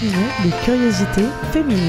[0.00, 1.82] cabinet de curiosité féminine.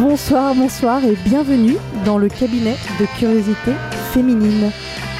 [0.00, 3.72] Bonsoir, bonsoir et bienvenue dans le cabinet de curiosité
[4.12, 4.70] féminine.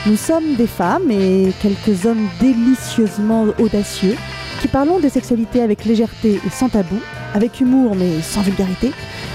[0.07, 4.17] Nous sommes des femmes et quelques hommes délicieusement audacieux
[4.61, 6.99] qui parlons des sexualités avec légèreté et sans tabou,
[7.35, 8.93] avec humour mais sans vulgarité,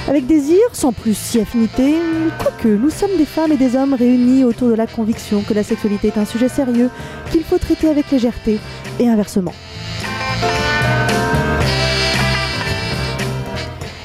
[0.07, 1.95] avec désir sans plus si affinité,
[2.39, 5.63] quoique nous sommes des femmes et des hommes réunis autour de la conviction que la
[5.63, 6.89] sexualité est un sujet sérieux
[7.31, 8.59] qu'il faut traiter avec légèreté
[8.99, 9.53] et inversement.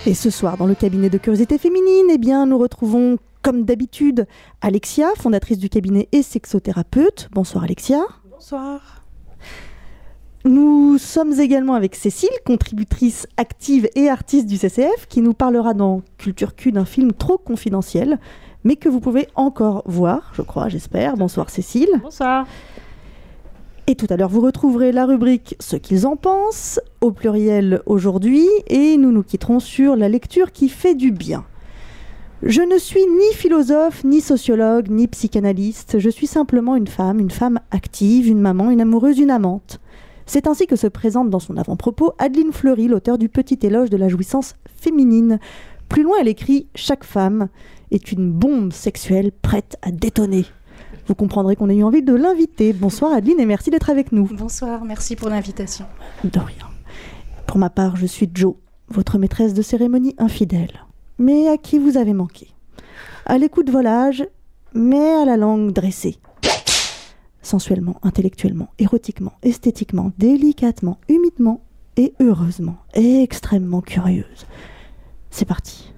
[0.07, 4.27] Et ce soir, dans le cabinet de curiosité féminine, eh bien, nous retrouvons, comme d'habitude,
[4.63, 7.29] Alexia, fondatrice du cabinet et sexothérapeute.
[7.33, 8.01] Bonsoir Alexia.
[8.31, 8.98] Bonsoir.
[10.49, 16.01] Nous sommes également avec Cécile, contributrice active et artiste du CCF, qui nous parlera dans
[16.17, 18.19] Culture Q d'un film trop confidentiel,
[18.65, 21.19] mais que vous pouvez encore voir, je crois, j'espère.
[21.19, 21.91] Bonsoir Cécile.
[22.03, 22.47] Bonsoir.
[23.89, 28.47] Et tout à l'heure, vous retrouverez la rubrique Ce qu'ils en pensent, au pluriel aujourd'hui,
[28.69, 31.45] et nous nous quitterons sur la lecture qui fait du bien.
[32.43, 37.31] Je ne suis ni philosophe, ni sociologue, ni psychanalyste, je suis simplement une femme, une
[37.31, 39.79] femme active, une maman, une amoureuse, une amante.
[40.29, 43.97] C'est ainsi que se présente dans son avant-propos Adeline Fleury, l'auteur du Petit éloge de
[43.97, 45.39] la jouissance féminine.
[45.89, 47.49] Plus loin, elle écrit Chaque femme
[47.91, 50.45] est une bombe sexuelle prête à détonner.
[51.07, 52.75] Vous comprendrez qu'on a eu envie de l'inviter.
[52.75, 54.29] Bonsoir Adeline et merci d'être avec nous.
[54.31, 55.87] Bonsoir, merci pour l'invitation.
[56.23, 56.69] De rien.
[57.47, 58.59] Pour ma part, je suis Jo,
[58.91, 60.85] votre maîtresse de cérémonie infidèle,
[61.19, 62.49] mais à qui vous avez manqué?
[63.25, 64.29] À l'écoute volage,
[64.75, 66.19] mais à la langue dressée.
[67.43, 71.63] Sensuellement, intellectuellement, érotiquement, esthétiquement, délicatement, humidement
[71.97, 74.47] et heureusement, et extrêmement curieuse.
[75.31, 75.93] C'est parti.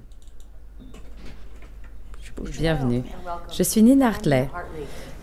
[2.58, 3.02] Bienvenue.
[3.52, 4.48] Je suis Nina Hartley,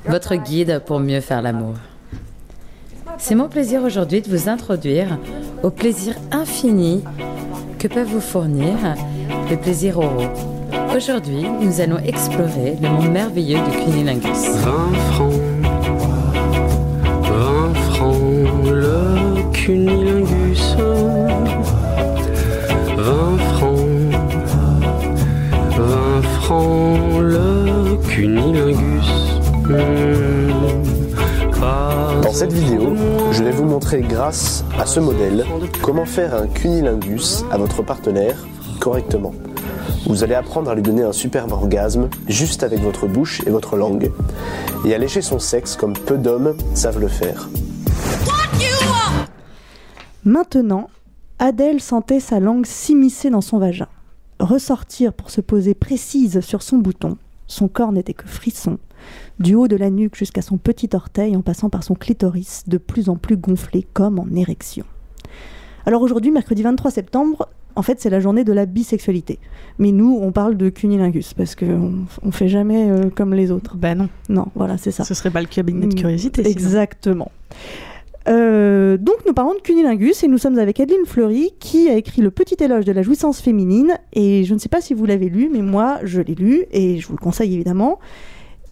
[0.05, 1.73] votre guide pour mieux faire l'amour.
[3.17, 5.17] C'est mon plaisir aujourd'hui de vous introduire
[5.63, 7.03] au plaisir infini
[7.79, 8.95] que peuvent vous fournir
[9.49, 10.27] les plaisirs oraux.
[10.95, 14.49] Aujourd'hui, nous allons explorer le monde merveilleux du cunilingus.
[14.63, 15.33] 20 francs,
[19.67, 20.77] cunilingus.
[22.95, 23.79] 20 francs,
[25.75, 29.09] 20 francs, le cunilingus.
[29.67, 30.51] Hmm,
[32.23, 32.93] Dans cette vidéo,
[33.33, 35.43] je vais vous montrer grâce à ce modèle
[35.81, 38.37] comment faire un cunilingus à votre partenaire
[38.79, 39.33] correctement.
[40.07, 43.75] Vous allez apprendre à lui donner un superbe orgasme juste avec votre bouche et votre
[43.75, 44.11] langue
[44.85, 47.49] et à lécher son sexe comme peu d'hommes savent le faire.
[50.27, 50.89] Maintenant,
[51.39, 53.87] Adèle sentait sa langue s'immiscer dans son vagin,
[54.41, 57.17] ressortir pour se poser précise sur son bouton.
[57.47, 58.77] Son corps n'était que frisson,
[59.39, 62.77] du haut de la nuque jusqu'à son petit orteil en passant par son clitoris, de
[62.77, 64.83] plus en plus gonflé comme en érection.
[65.85, 69.39] Alors aujourd'hui, mercredi 23 septembre, en fait, c'est la journée de la bisexualité.
[69.79, 73.77] Mais nous, on parle de cunilingus parce qu'on on fait jamais euh, comme les autres.
[73.77, 75.05] Ben non, Non, voilà, c'est ça.
[75.05, 76.43] ce serait pas le cabinet de Mm, curiosité.
[76.43, 76.55] sinon.
[78.29, 82.21] Euh, donc nous parlons de cunilingus et nous sommes avec Adeline Fleury qui a écrit
[82.21, 85.29] le petit éloge de la jouissance féminine et je ne sais pas si vous l'avez
[85.29, 87.99] lu mais moi je l'ai lu et je vous le conseille évidemment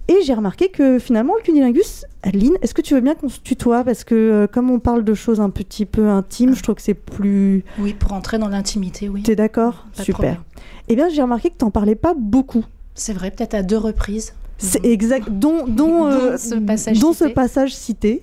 [0.10, 3.40] et j'ai remarqué que finalement le cunilingus Adeline est-ce que tu veux bien qu'on se
[3.40, 3.84] tutoie?
[3.86, 6.82] Parce que euh, comme on parle de choses un petit peu intimes je trouve que
[6.82, 9.24] c'est plus Oui, pour entrer dans l'intimité, oui.
[9.24, 9.86] t'es d'accord?
[9.94, 10.44] Super
[10.90, 14.34] eh bien j'ai remarqué que t'en parlais pas beaucoup C'est vrai, peut-être à deux reprises.
[14.58, 17.30] c'est exact dont dont, euh, Dont ce passage dont cité.
[17.30, 18.22] ce passage cité.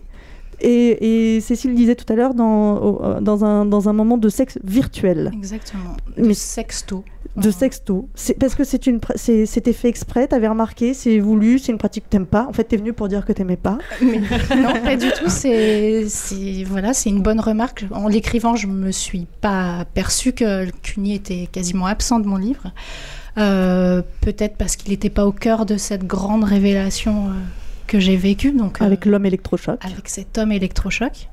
[0.62, 4.28] Et, et Cécile disait tout à l'heure dans, euh, dans, un, dans un moment de
[4.28, 5.96] sexe virtuel, Exactement.
[6.16, 7.04] Mais- De sexto.
[7.36, 8.08] de Euh, sexto.
[8.14, 12.04] C'est parce que c'est une c'était fait exprès, t'avais remarqué, c'est voulu, c'est une pratique
[12.04, 12.46] que t'aimes pas.
[12.48, 13.78] En fait, t'es venu pour dire que t'aimais pas.
[14.00, 14.20] mais-
[14.56, 15.28] non, pas du tout.
[15.28, 16.04] C'est,
[16.66, 17.84] voilà, c'est une bonne remarque.
[17.92, 22.36] En l'écrivant, je me suis pas perçue que le cuni était quasiment absent de mon
[22.36, 22.70] livre.
[23.38, 27.32] Euh, peut-être parce qu'il n'était pas au cœur de cette grande révélation euh,
[27.92, 28.52] que j'ai vécue.
[28.52, 29.78] Donc, euh, Avec l'homme électrochoc.
[29.84, 31.28] avec cet homme électrochoc.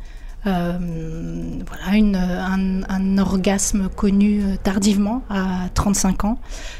[0.48, 0.78] Euh,
[1.68, 6.40] voilà, une, un, un orgasme connu euh, tardivement à 35 ans.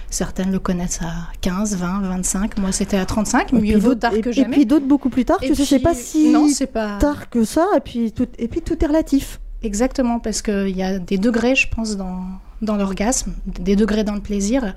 [0.10, 2.58] Certaines le connaissent à 15, 20, 25.
[2.60, 3.52] Moi, c'était à 35.
[3.54, 4.56] Et Mieux vaut tard et- que Et jamais.
[4.56, 5.40] puis d'autres beaucoup plus tard.
[5.42, 6.98] Et tu sais, c'est puis- pas si Non, c'est pas.
[7.00, 7.66] tard que ça.
[7.76, 9.40] Et puis tout, et puis tout est relatif.
[9.62, 12.22] Exactement, parce qu'il y a des degrés, je pense, dans,
[12.61, 14.73] dans l'orgasme, des degrés dans le plaisir.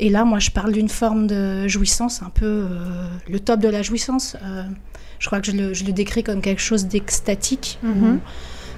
[0.00, 3.68] Et là, moi, je parle d'une forme de jouissance, un peu euh, le top de
[3.68, 4.36] la jouissance.
[4.42, 4.64] Euh,
[5.18, 7.78] je crois que je le, je le décris comme quelque chose d'extatique.
[7.82, 8.20] Mhm.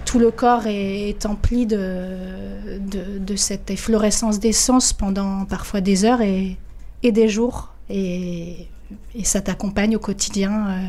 [0.04, 6.04] tout le corps est, est empli de, de, de cette efflorescence d'essence pendant parfois des
[6.04, 6.56] heures et,
[7.02, 7.72] et des jours.
[7.90, 8.68] Et,
[9.16, 10.68] et ça t'accompagne au quotidien.
[10.68, 10.88] euh.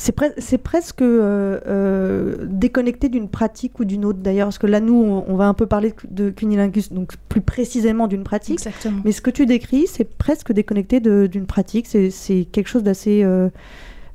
[0.00, 4.68] C'est pre- c'est presque euh, euh, déconnecté d'une pratique ou d'une autre d'ailleurs, parce que
[4.68, 8.54] là, nous, on, on va un peu parler de cunilingus, donc plus précisément d'une pratique.
[8.64, 9.00] Exactement.
[9.04, 11.86] Mais ce que tu décris, c'est presque déconnecté d'une pratique.
[11.88, 13.22] C'est quelque chose d'assez.
[13.24, 13.48] euh,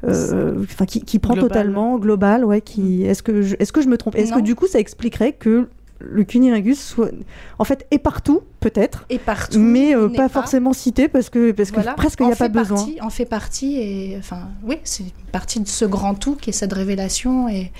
[0.03, 1.49] enfin, qui, qui prend Global.
[1.49, 2.61] totalement global, ouais.
[2.61, 4.15] Qui est-ce que je, est-ce que je me trompe?
[4.15, 5.67] Est-ce que du coup ça expliquerait que
[5.99, 7.11] le cunilingus soit,
[7.59, 9.59] en fait, est partout peut-être, Et partout.
[9.59, 11.93] mais euh, pas, forcément cité parce que parce que Voilà.
[11.93, 12.77] presque il n'y a pas fait besoin.
[12.77, 16.53] partie- en fait partie et enfin oui, c'est partie de ce grand tout qui est
[16.53, 17.71] cette révélation et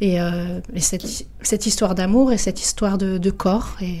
[0.00, 1.06] et, euh, et cette,
[1.40, 3.98] cette histoire d'amour et cette histoire de, de corps et,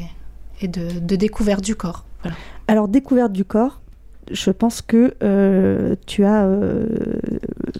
[0.60, 2.04] et de, de découverte du corps.
[2.22, 2.36] Voilà.
[2.66, 3.80] Alors, découverte du corps,
[4.30, 6.86] je pense que euh, tu as, euh,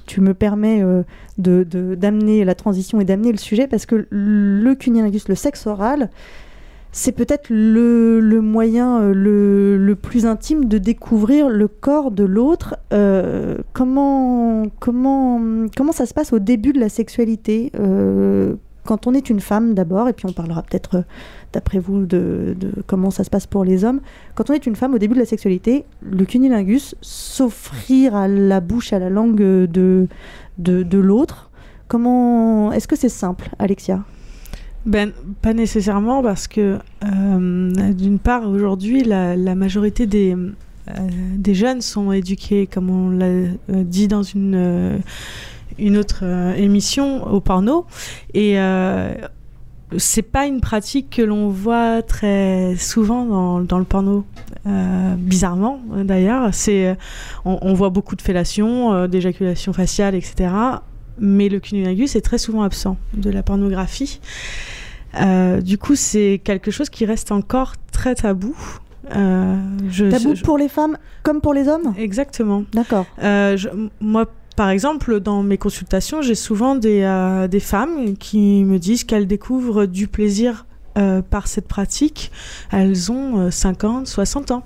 [0.07, 1.03] tu me permets euh,
[1.39, 1.65] de-
[1.95, 6.11] d'amener la transition et d'amener le sujet parce que le cunilingus, le sexe oral,
[6.93, 12.77] c'est peut-être le, moyen le, le plus intime de découvrir le corps de l'autre.
[13.73, 15.41] Comment, comment,
[15.77, 17.73] comment ça se passe au début de la sexualité?
[18.85, 21.03] Quand on est une femme d'abord, et puis on parlera peut-être, euh,
[21.53, 22.55] d'après vous, de,
[22.87, 24.01] comment ça se passe pour les hommes.
[24.35, 28.61] Quand on est une femme au début de la sexualité, le cunilingus, s'offrir à la
[28.61, 30.07] bouche, à la langue de,
[30.59, 31.51] de, l'autre,
[31.89, 34.05] comment est-ce que c'est simple, Alexia?
[34.85, 40.93] Ben, pas nécessairement parce que, euh, d'une part, aujourd'hui, la, majorité des, euh,
[41.39, 45.01] des jeunes sont éduqués, comme on l'a dit dans une,
[45.79, 47.87] une autre euh, émission, au porno.
[48.33, 49.13] Et euh,
[49.97, 54.25] c'est pas une pratique que l'on voit très souvent dans, dans le porno.
[54.67, 56.49] Euh, bizarrement, d'ailleurs.
[56.53, 56.97] C'est,
[57.45, 60.51] on, on voit beaucoup de fellation, euh, d'éjaculation faciale, etc.
[61.19, 64.21] Mais le cunnilingus est très souvent absent de la pornographie.
[65.21, 68.57] Euh, du coup, c'est quelque chose qui reste encore très tabou.
[69.13, 71.95] Je- Tabou je- pour les femmes comme pour les hommes?
[71.99, 72.65] Exactement.
[72.73, 73.07] D'accord.
[74.01, 74.25] Moi,
[74.57, 79.27] par exemple, dans mes consultations, j'ai souvent des, euh, des femmes qui me disent qu'elles
[79.27, 80.67] découvrent du plaisir
[80.97, 82.31] euh, par cette pratique.
[82.71, 84.63] Elles ont euh, 50, 60 ans.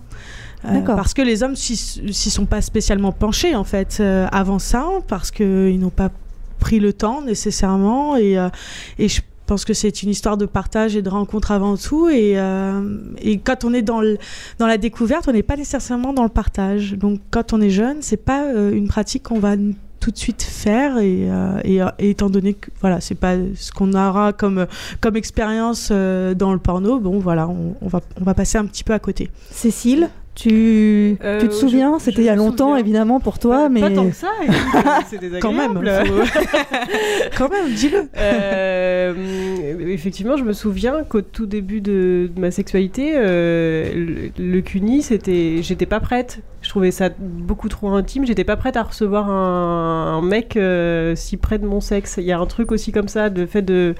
[0.64, 4.58] Euh, parce que les hommes s'y s'y sont pas spécialement penchés en fait euh, avant
[4.58, 6.10] ça, parce qu'ils n'ont pas
[6.58, 8.48] pris le temps nécessairement et, euh,
[8.98, 12.08] et je pense que c'est une histoire de partage et de rencontre avant tout.
[12.08, 12.80] Et, euh,
[13.20, 14.18] et quand on est dans, le,
[14.58, 16.92] dans la découverte on n'est pas nécessairement dans le partage.
[16.92, 19.56] Donc quand on est jeune c'est pas euh, une pratique qu'on va
[20.00, 20.98] tout de suite faire.
[20.98, 24.66] Et, euh, et, et étant donné que voilà c'est pas ce qu'on aura comme
[25.00, 28.66] comme expérience euh, dans le porno bon voilà on, on va on va passer un
[28.66, 29.30] petit peu à côté.
[29.50, 31.94] Cécile, tu, Euh, tu te je- souviens?
[31.98, 32.76] je C'était il y a longtemps, souviens.
[32.84, 33.80] évidemment, pour toi, Pas- mais...
[33.80, 34.28] Pas tant que ça,
[35.10, 35.40] c'est désagréable.
[35.42, 36.38] quand même faut-
[37.36, 38.08] quand même dis-le.
[38.16, 38.97] Euh,
[39.80, 45.86] effectivement, je me souviens qu'au tout début de, ma sexualité, euh, le, le c'était, j'étais
[45.86, 46.40] pas prête.
[46.62, 48.26] Je trouvais ça beaucoup trop intime.
[48.26, 52.16] J'étais pas prête à recevoir un, mec euh, si près de mon sexe.
[52.18, 53.94] Il y a un truc aussi comme ça, de fait de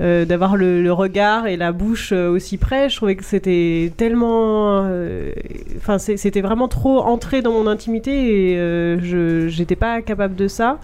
[0.00, 2.88] euh, d'avoir le, le regard et la bouche euh, aussi près.
[2.88, 5.32] Je trouvais que c'était tellement, euh,
[5.76, 10.48] enfin, c'était vraiment trop entré dans mon intimité et euh, je j'étais pas capable de
[10.48, 10.78] ça.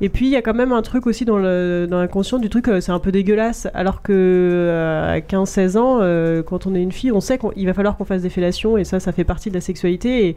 [0.00, 2.48] Et puis il y a quand même un truc aussi dans le dans l'inconscient du
[2.48, 3.68] truc, euh, c'est un peu dégueulasse.
[3.74, 7.66] Alors que euh, à 15-16 ans, euh, quand on est une fille, on sait qu'il
[7.66, 10.28] va falloir qu'on fasse des fellations et ça, ça fait partie de la sexualité.
[10.28, 10.36] Et,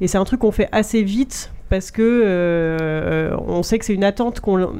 [0.00, 3.94] et c'est un truc qu'on fait assez vite parce que euh, on sait que c'est
[3.94, 4.70] une attente qu'ont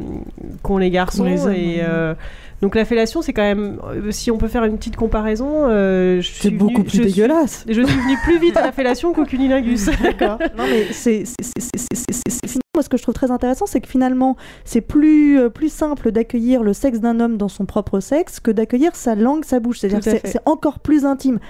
[0.63, 1.25] qu'ont les garçons.
[1.25, 2.15] les hommes, et ouais.
[2.63, 6.21] Donc la fellation, c'est quand même, euh, si on peut faire une petite comparaison, euh,
[6.23, 7.65] C'est beaucoup venue- plus je suis- dégueulasse.
[7.69, 9.87] je suis venue plus vite à la fellation qu'au cunilingus.
[10.03, 10.39] D'accord.
[10.59, 11.25] Non, mais c'est
[12.75, 16.13] moi, ce que je trouve très intéressant, c'est que finalement, c'est plus, euh, plus simple
[16.13, 19.81] d'accueillir le sexe d'un homme dans son propre sexe que d'accueillir sa langue, sa bouche.
[19.81, 21.41] C'est-à-dire que c'est encore plus intime.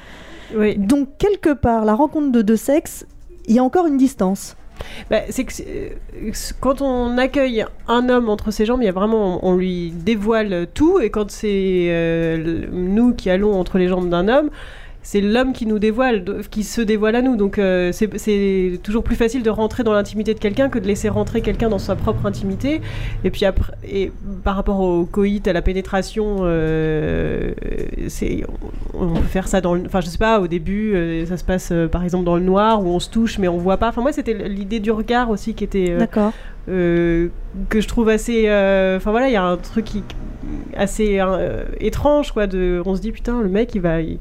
[0.57, 0.76] oui.
[0.79, 3.07] Donc, quelque part, la rencontre de deux sexes,
[3.47, 4.57] il y a encore une distance.
[5.11, 8.93] Bah, c'est que euh, quand on accueille un homme entre ses jambes, il y a
[8.93, 14.09] vraiment, on lui dévoile tout, et quand c'est euh, nous qui allons entre les jambes
[14.09, 14.51] d'un homme,
[15.02, 17.37] c'est l'homme qui nous dévoile, qui se dévoile à nous.
[17.37, 21.09] Donc euh, c'est- toujours plus facile de rentrer dans l'intimité de quelqu'un que de laisser
[21.09, 22.80] rentrer quelqu'un dans sa propre intimité.
[23.25, 24.12] Et puis après, et
[24.45, 27.52] par rapport au coït, à la pénétration, euh,
[28.95, 31.37] on, on peut faire ça dans, le- enfin je sais pas, au début, euh, ça
[31.37, 33.76] se passe euh, par exemple dans le noir où on se touche mais on voit
[33.78, 33.88] pas.
[33.88, 36.33] Enfin moi c'était l'idée du regard aussi qui était D'accord.
[36.69, 37.28] euh,
[37.69, 40.04] que je trouve assez euh, enfin voilà il y a un truc qui
[40.76, 44.19] assez euh, étrange quoi de on se dit putain le mec il va il,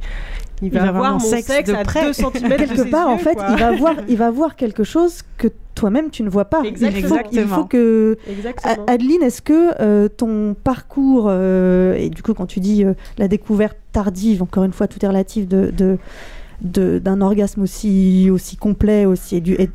[0.61, 2.05] il va, va voir mon sexe sexe, de à près.
[2.05, 5.47] 2 cm Quelque part, en fait, il va voir, il va voir quelque chose que
[5.75, 6.61] toi-même tu ne vois pas.
[6.63, 6.99] Exactement.
[7.31, 8.85] Il faut, il faut que Exactement.
[8.87, 13.27] Adeline, est-ce que euh, ton parcours, euh, et du coup quand tu dis euh, la
[13.29, 15.97] découverte tardive, encore une fois tout est relatif, de, de,
[16.61, 19.37] de- d'un orgasme aussi, aussi complet, aussi...
[19.37, 19.69] et du- et-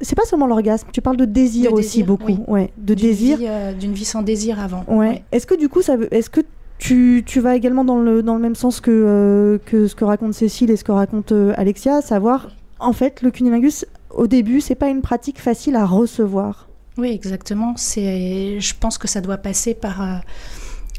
[0.00, 2.38] c'est pas seulement l'orgasme, tu parles de désir De aussi désir, beaucoup, oui.
[2.46, 3.38] ouais, de D'une désir.
[3.38, 4.84] vie, euh, D'une vie sans désir avant.
[4.86, 5.08] Ouais.
[5.08, 5.22] Oui.
[5.32, 6.40] Est-ce que du coup, ça veut- est-ce que
[6.78, 10.04] tu, tu vas également dans le, dans le même sens que, euh, que ce que
[10.04, 14.26] raconte Cécile et ce que raconte euh, Alexia, à savoir, en fait, le cunilingus, au
[14.26, 16.68] début, c'est pas une pratique facile à recevoir.
[16.96, 17.74] Oui, exactement.
[17.76, 20.16] C'est, je pense que ça doit passer par euh,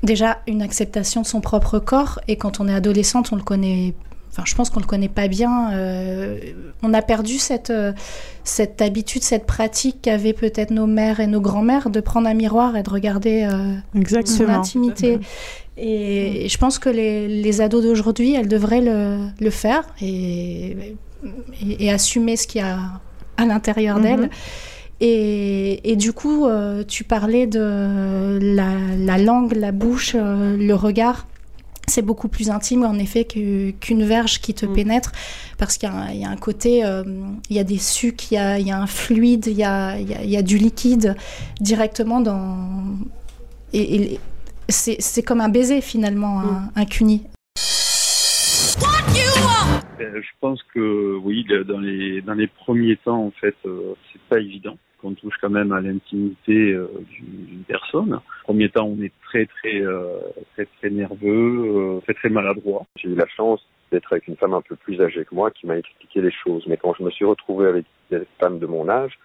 [0.03, 2.19] déjà une acceptation de son propre corps.
[2.27, 3.93] Et quand on est adolescente, on le connaît.
[4.31, 5.73] Enfin, je pense qu'on le connaît pas bien.
[5.73, 6.37] euh,
[6.83, 7.93] on a perdu cette euh,
[8.43, 12.77] cette habitude, cette pratique qu'avaient peut-être nos mères et nos grands-mères de prendre un miroir
[12.77, 14.53] et de regarder euh, son Exactement.
[14.53, 15.19] intimité.
[15.81, 20.75] Et je pense que les, les ados d'aujourd'hui, elles devraient le, le faire et,
[21.61, 22.79] et, et assumer ce qu'il y a
[23.37, 24.03] à l'intérieur Mhm.
[24.03, 24.29] d'elles.
[25.01, 28.67] Et, et du coup, euh, tu parlais de la,
[28.97, 31.27] la langue, la bouche, euh, le regard.
[31.87, 34.73] C'est beaucoup plus intime, en effet, qu'une verge qui te Mm.
[34.73, 35.11] pénètre,
[35.57, 37.03] parce qu'il y, a un- il y a un côté, euh,
[37.49, 39.63] il y a des sucs, il y a, il y a un fluide, il y
[39.63, 41.15] a, il y a- il y a du liquide
[41.61, 42.57] directement dans...
[43.73, 44.19] Et, et
[44.69, 47.23] c'est comme un baiser, finalement, un, un cuni.
[50.01, 54.21] Euh, Je pense que oui, dans les dans les premiers temps, en fait, euh, c'est
[54.29, 54.77] pas évident.
[55.01, 58.19] qu'on touche quand même à l'intimité euh, d'une d'une personne.
[58.43, 60.19] Premier temps, on est très très euh,
[60.53, 62.85] très très nerveux, euh, très très maladroit.
[62.97, 63.61] J'ai eu la chance
[63.91, 66.63] d'être avec une femme un peu plus âgée que moi qui m'a expliqué les choses.
[66.67, 69.17] Mais quand je me suis retrouvé avec des femmes de mon âge,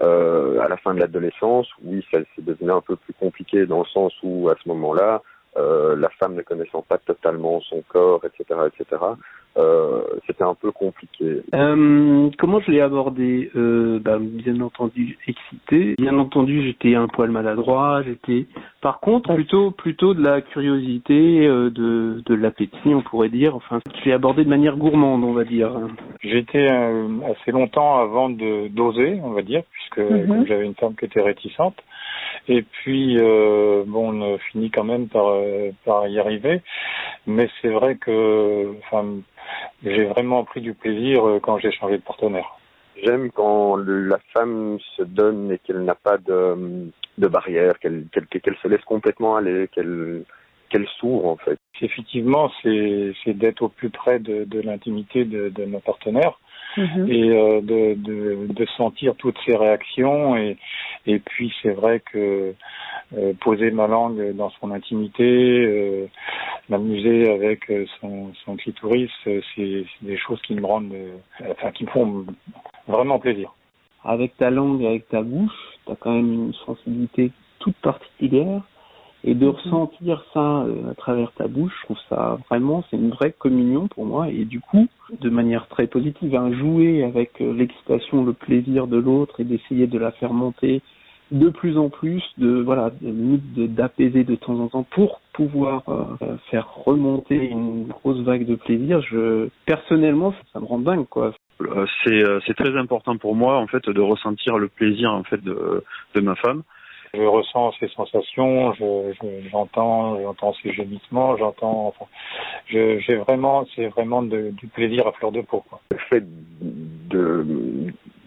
[0.00, 3.80] euh, à la fin de l'adolescence, oui, ça c'est devenu un peu plus compliqué dans
[3.80, 5.22] le sens où à ce moment-là,
[5.56, 9.02] euh, la femme ne connaissant pas totalement son corps, etc., etc.,
[9.56, 11.42] euh, c'était un peu compliqué.
[11.54, 15.94] Euh, comment je l'ai abordé euh, bah, Bien entendu excité.
[15.98, 18.02] Bien entendu, j'étais un poil maladroit.
[18.02, 18.46] J'étais,
[18.80, 23.56] par contre, plutôt plutôt de la curiosité, euh, de de l'appétit, on pourrait dire.
[23.56, 25.72] Enfin, je l'ai abordé de manière gourmande, on va dire.
[26.20, 30.46] J'étais euh, assez longtemps avant de d'oser, on va dire, puisque Mhm.
[30.46, 31.76] j'avais une femme qui était réticente.
[32.48, 36.62] Et puis, euh, bon, on a fini quand même par, euh, par y arriver.
[37.26, 39.04] Mais c'est vrai que enfin,
[39.82, 42.56] j'ai vraiment pris du plaisir euh, quand j'ai changé de partenaire.
[43.02, 48.56] J'aime quand la femme se donne et qu'elle n'a pas de, de barrière, qu'elle qu'elle
[48.60, 50.24] se laisse complètement aller, qu'elle
[50.68, 51.58] qu'elle s'ouvre en fait.
[51.80, 56.38] Effectivement, c'est c'est d'être au plus près de, de l'intimité de, de nos partenaires
[56.78, 57.10] Mhm.
[57.10, 60.56] et euh, de, de, de sentir toutes ces réactions et,
[61.06, 62.54] et puis c'est vrai que
[63.16, 66.06] euh, poser ma langue dans son intimité, euh,
[66.68, 67.60] m'amuser avec
[68.00, 71.16] son, son clitoris, c'est c'est des choses qui me rendent, euh,
[71.52, 72.26] enfin qui me font
[72.86, 73.52] vraiment plaisir.
[74.04, 75.52] Avec ta langue, avec ta bouche,
[75.86, 78.62] t'as quand même une sensibilité toute particulière.
[79.24, 83.10] Et de ressentir ça euh, à travers ta bouche, je trouve ça vraiment, c'est une
[83.10, 84.28] vraie communion pour moi.
[84.28, 84.86] Et du coup,
[85.20, 89.86] de manière très positive, hein, jouer avec euh, l'excitation, le plaisir de l'autre et d'essayer
[89.88, 90.82] de la faire monter
[91.30, 95.20] de plus en plus, de voilà, de- limite de- d'apaiser de temps en temps pour
[95.34, 99.02] pouvoir euh, faire remonter une grosse vague de plaisir.
[99.02, 101.34] Je personnellement, ça me rend dingue quoi.
[101.60, 105.24] Euh, C'est euh, c'est très important pour moi en fait de ressentir le plaisir en
[105.24, 105.82] fait de
[106.14, 106.62] de ma femme.
[107.14, 112.04] Je ressens ses sensations, je- je- j'entends, j'entends ses gémissements, j'entends, enfin,
[112.66, 115.64] je- j'ai vraiment, c'est vraiment de- du plaisir à fleur de peau.
[115.68, 115.80] Quoi.
[115.90, 116.24] Le fait
[116.60, 117.46] de,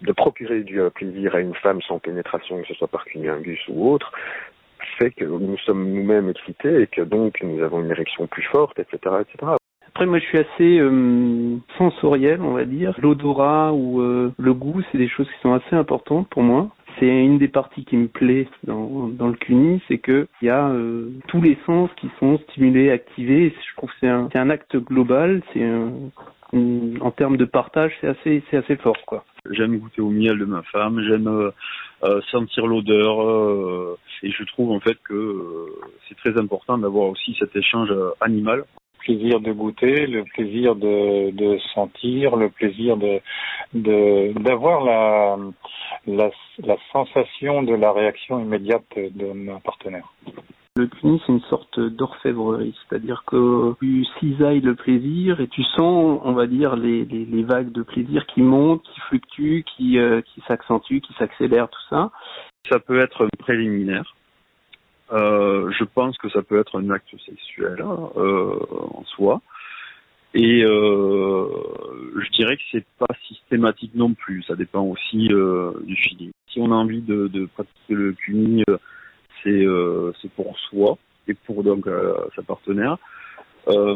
[0.02, 3.90] de procurer du plaisir à une femme sans pénétration, que ce soit par cunilingus ou
[3.92, 4.12] autre,
[4.98, 8.78] fait que nous sommes nous-mêmes excités et que donc nous avons une érection plus forte,
[8.78, 9.52] etc., etc.
[9.94, 12.94] Après, moi, je suis assez euh, sensoriel, on va dire.
[13.00, 16.68] L'odorat ou euh, le goût, c'est des choses qui sont assez importantes pour moi.
[16.98, 20.68] C'est une des parties qui me plaît dans, le CUNY, c'est que il y a
[20.68, 23.50] euh, tous les sens qui sont stimulés, activés.
[23.50, 25.42] Je trouve que c'est un, acte global.
[25.52, 25.64] C'est
[26.52, 28.08] en termes de partage, c'est
[28.56, 28.96] assez, fort.
[29.50, 31.50] J'aime goûter au miel de ma femme, j'aime euh,
[32.04, 35.66] euh, sentir l'odeur et je trouve en fait que
[36.08, 38.64] c'est très important d'avoir aussi cet échange animal.
[39.08, 43.20] Le plaisir de goûter, le plaisir de, de sentir, le plaisir de
[43.74, 45.36] de- d'avoir la,
[46.06, 46.30] la
[46.64, 50.12] la sensation de la réaction immédiate de mon partenaire.
[50.76, 56.20] Le CUNY, c'est une sorte d'orfèvrerie, c'est-à-dire que tu cisailles le plaisir et tu sens,
[56.24, 60.22] on va dire, les, les, les vagues de plaisir qui montent, qui fluctuent, qui, euh,
[60.22, 62.10] qui s'accentuent, qui s'accélèrent, tout ça.
[62.70, 64.14] Ça peut être préliminaire.
[65.12, 67.84] Euh, je pense que ça peut être un acte sexuel
[68.16, 68.58] euh,
[68.94, 69.42] en soi.
[70.34, 71.46] Et euh,
[72.16, 74.42] je dirais que c'est pas systématique non plus.
[74.44, 76.32] Ça dépend aussi du feeling.
[76.48, 78.14] Si on a envie de, pratiquer le
[79.46, 80.96] euh, c'est pour soi
[81.28, 81.86] et pour donc
[82.34, 82.96] sa partenaire.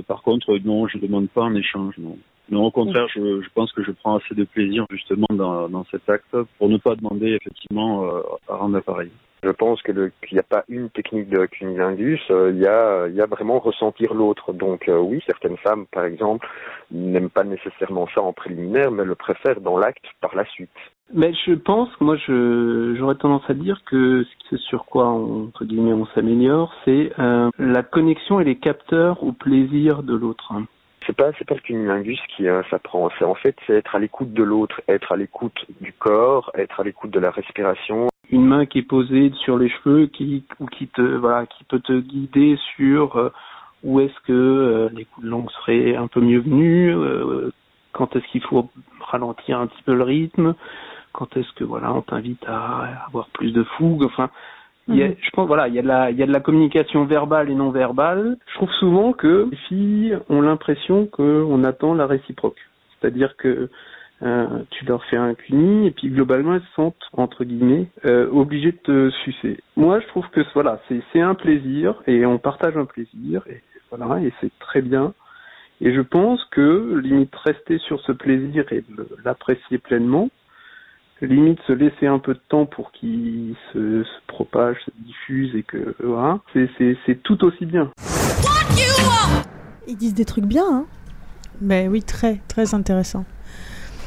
[0.06, 1.94] Par contre, non, je demande pas un échange.
[1.98, 2.18] Non.
[2.48, 6.36] Non, au contraire, je, pense que je prends assez de plaisir justement dans, cet acte
[6.58, 8.04] pour ne pas demander effectivement
[8.48, 9.10] à rendre l'appareil.
[9.42, 12.66] Je pense que le- qu'il n'y a pas une technique de cunilingus, euh, il y,
[12.66, 14.52] a, il y a vraiment ressentir l'autre.
[14.52, 16.48] Donc euh, oui, certaines femmes, par exemple,
[16.90, 20.70] n'aiment pas nécessairement ça en préliminaire, mais le préfèrent dans l'acte par la suite.
[21.14, 25.92] Mais je pense, moi, j'aurais tendance à dire que ce sur quoi, on, entre guillemets,
[25.92, 30.52] on s'améliore, c'est euh, la connexion et les capteurs au plaisir de l'autre.
[31.06, 33.08] C'est pas c'est pas le cunilingus qui euh, s'apprend.
[33.18, 36.80] C'est en fait c'est être à l'écoute de l'autre, être à l'écoute du corps, être
[36.80, 38.08] à l'écoute de la respiration.
[38.30, 41.80] Une main qui est posée sur les cheveux, qui ou qui te voilà, qui peut
[41.80, 43.30] te guider sur euh,
[43.84, 47.52] où est-ce que euh, les coups de langue seraient un peu mieux venus, euh,
[47.92, 48.68] quand est-ce qu'il faut
[49.00, 50.54] ralentir un petit peu le rythme,
[51.12, 54.30] quand est-ce que voilà, on t'invite à avoir plus de fougue, enfin.
[54.88, 55.16] Il y a, Mhm.
[55.20, 57.50] je pense voilà, il y a de la il y a de la communication verbale
[57.50, 58.36] et non verbale.
[58.46, 62.60] Je trouve souvent que les filles ont l'impression qu'on attend la réciproque.
[63.00, 63.68] C'est-à-dire que
[64.22, 68.28] euh, tu leur fais un cuni et puis globalement elles se sentent entre guillemets euh,
[68.30, 69.60] obligées de te sucer.
[69.76, 73.62] Moi je trouve que voilà c'est c'est un plaisir et on partage un plaisir et
[73.90, 75.12] voilà et c'est très bien.
[75.82, 78.82] Et je pense que limite rester sur ce plaisir et
[79.22, 80.30] l'apprécier pleinement,
[81.20, 85.62] limite se laisser un peu de temps pour qu'il se, se propage, se diffuse et
[85.62, 87.90] que voilà, c'est c'est c'est tout aussi bien.
[89.86, 90.86] Ils disent des trucs bien, hein.
[91.60, 93.24] Ben oui, très, très intéressant.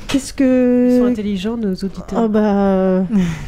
[0.10, 0.89] Qu'est-ce que.
[0.92, 2.06] Ils sont intelligents, nos auditeurs.
[2.18, 3.04] Ah bah, euh,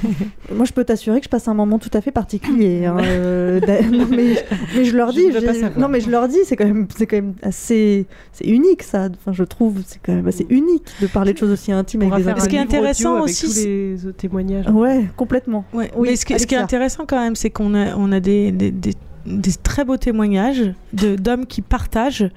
[0.54, 2.86] moi je peux t'assurer que je passe un moment tout à fait particulier.
[2.86, 3.60] hein, euh,
[3.92, 4.36] non, mais,
[4.76, 5.80] mais je leur Je dis, savoir.
[5.80, 9.10] non mais je leur dis, c'est quand même, c'est quand même assez, c'est unique ça.
[9.20, 12.12] Enfin, je trouve, c'est quand même assez unique de parler de choses aussi intimes On
[12.12, 14.68] avec des Ce qui est intéressant aussi, tous les autres témoignages.
[14.70, 15.66] Ouais, complètement.
[15.74, 18.12] Ouais, Oui, mais ce qui, ce qui est intéressant quand même, c'est qu'on a, on
[18.12, 18.94] a des, des, des-
[19.26, 22.30] des très beaux témoignages de- d'hommes qui partagent.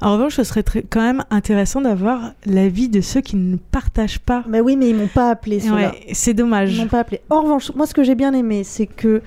[0.00, 4.20] En revanche, ce serait très- quand même intéressant d'avoir l'avis de ceux qui ne partagent
[4.20, 4.44] pas.
[4.48, 5.60] Mais oui, mais ils m'ont pas appelé.
[5.70, 6.78] Ouais, c'est Ils dommage.
[6.78, 7.20] m'ont pas appelé.
[7.30, 9.22] En revanche, moi, ce que j'ai bien aimé, c'est que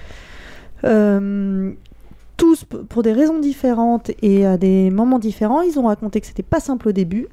[0.86, 1.72] euh,
[2.38, 6.44] tous, pour des raisons différentes et à des moments différents, ils ont raconté que c'était
[6.44, 7.28] pas simple au début.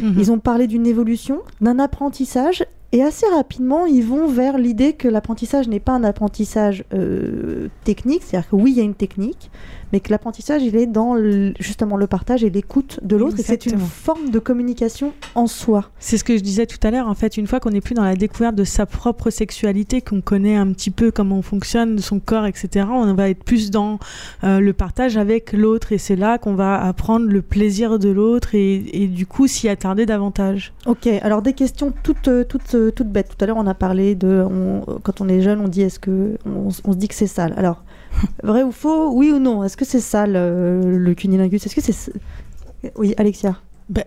[0.00, 0.14] Mhm.
[0.18, 5.08] Ils ont parlé d'une évolution, d'un apprentissage, et assez rapidement, ils vont vers l'idée que
[5.08, 9.50] l'apprentissage n'est pas un apprentissage euh, technique, c'est-à-dire que oui, il y a une technique,
[9.92, 13.42] mais que l'apprentissage, il est dans le- justement le partage et l'écoute de l'autre, et
[13.42, 15.90] c'est une forme de communication en soi.
[15.98, 17.08] C'est ce que je disais tout à l'heure.
[17.08, 20.20] En fait, une fois qu'on n'est plus dans la découverte de sa propre sexualité, qu'on
[20.20, 23.70] connaît un petit peu comment on fonctionne, de son corps, etc., on va être plus
[23.70, 23.98] dans
[24.44, 25.92] euh, le partage avec l'autre.
[25.92, 29.68] Et c'est là qu'on va apprendre le plaisir de l'autre et, et du coup s'y
[29.68, 30.72] attarder davantage.
[30.86, 33.28] Ok, alors des questions toutes, euh, toutes, euh, toutes bêtes.
[33.36, 34.44] Tout à l'heure, on a parlé de.
[34.48, 36.36] on- quand on est jeune, on dit est-ce que.
[36.46, 37.54] On, on se dit que c'est sale?
[37.56, 37.82] Alors,
[38.42, 41.64] vrai ou faux Oui ou non Est-ce que c'est sale euh, le cunilingus?
[41.66, 42.12] Est-ce que c'est.
[42.96, 43.56] Oui, Alexia
[43.88, 44.04] Ben,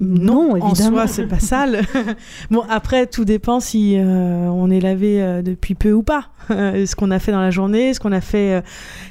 [0.00, 0.96] Non, en évidemment.
[0.98, 1.80] soi, c'est pas sale.
[2.50, 6.28] bon, après, tout dépend si euh, on est lavé euh, depuis peu ou pas.
[6.48, 8.60] ce qu'on a fait dans la journée, ce qu'on a fait, euh,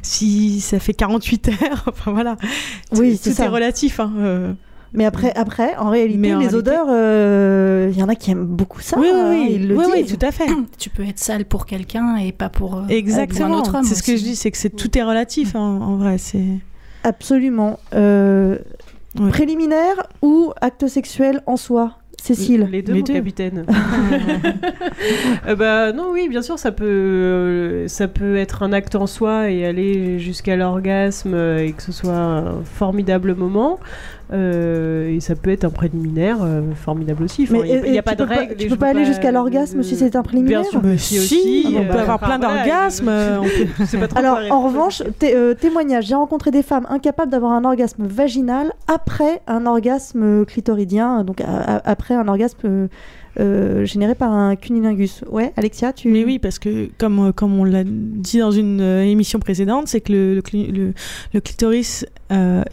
[0.01, 1.83] si ça fait 48 heures.
[1.87, 2.37] enfin voilà.
[2.93, 3.45] Oui, Tout c'est ça.
[3.45, 3.99] est relatif.
[3.99, 4.55] hein.
[4.93, 8.15] Mais après, après, en réalité, Mais en les réalité- odeurs, euh, il y en a
[8.15, 8.97] qui aiment beaucoup ça.
[8.97, 10.47] oui, oui, hein, oui, ils le oui, tout à fait.
[10.77, 13.57] Tu peux être sale pour quelqu'un et pas pour, euh, pour un Exactement.
[13.57, 13.83] autre homme.
[13.83, 16.17] C'est ce que je dis, c'est que c'est tout est relatif hein, en vrai.
[16.17, 16.43] C'est
[17.03, 17.79] Absolument.
[17.93, 18.57] Euh,
[19.19, 19.29] Ouais.
[19.31, 23.13] Préliminaire ou acte sexuel en soi Cécile Les deux, Les mon deux.
[23.13, 23.65] capitaine.
[25.47, 29.07] Euh, bah non, oui, bien sûr, ça peut, euh, ça peut être un acte en
[29.07, 33.79] soi et aller jusqu'à l'orgasme euh, et que ce soit un formidable moment.
[34.33, 37.43] Euh, et ça peut être un préliminaire euh, formidable aussi.
[37.43, 38.55] Enfin, Mais il n'y a, pas tu de peux pas- règle.
[38.57, 41.17] tu peux pas aller jusqu'à l'orgasme si c'est un préliminaire Bien sûr, Mais que si,
[41.19, 41.75] si, aussi.
[41.77, 43.39] on euh, peut avoir plein d'orgasmes, euh,
[44.15, 48.73] Alors, en revanche, té- euh, témoignage, j'ai rencontré des femmes incapables d'avoir un orgasme vaginal
[48.87, 51.41] après un orgasme clitoridien, donc
[51.85, 52.89] après un orgasme
[53.39, 55.23] euh, généré par un cunilingus.
[55.29, 56.09] Ouais, Alexia, tu...
[56.09, 59.87] Mais oui, parce que comme, euh, comme on l'a dit dans une euh, émission précédente,
[59.87, 60.93] c'est que le, le, cli- le-
[61.33, 62.05] le clitoris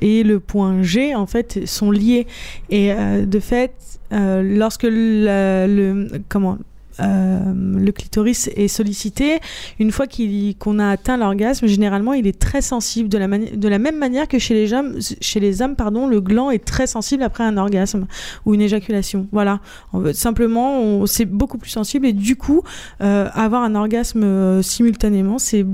[0.00, 2.26] et le point G en fait sont liés.
[2.70, 3.72] Et de fait,
[4.10, 6.58] lorsque le comment
[6.98, 9.40] le clitoris est sollicité,
[9.78, 13.56] une fois qu'il- qu'on a atteint l'orgasme, généralement il est très sensible de la, mani-
[13.56, 16.64] de la même manière que chez les hommes, chez les hommes pardon, le gland est
[16.64, 18.06] très sensible après un orgasme
[18.46, 19.26] ou une éjaculation.
[19.32, 19.60] Voilà.
[19.92, 22.62] On veut- simplement, on- c'est beaucoup plus sensible et du coup,
[23.00, 25.66] euh, avoir un orgasme euh, simultanément, c'est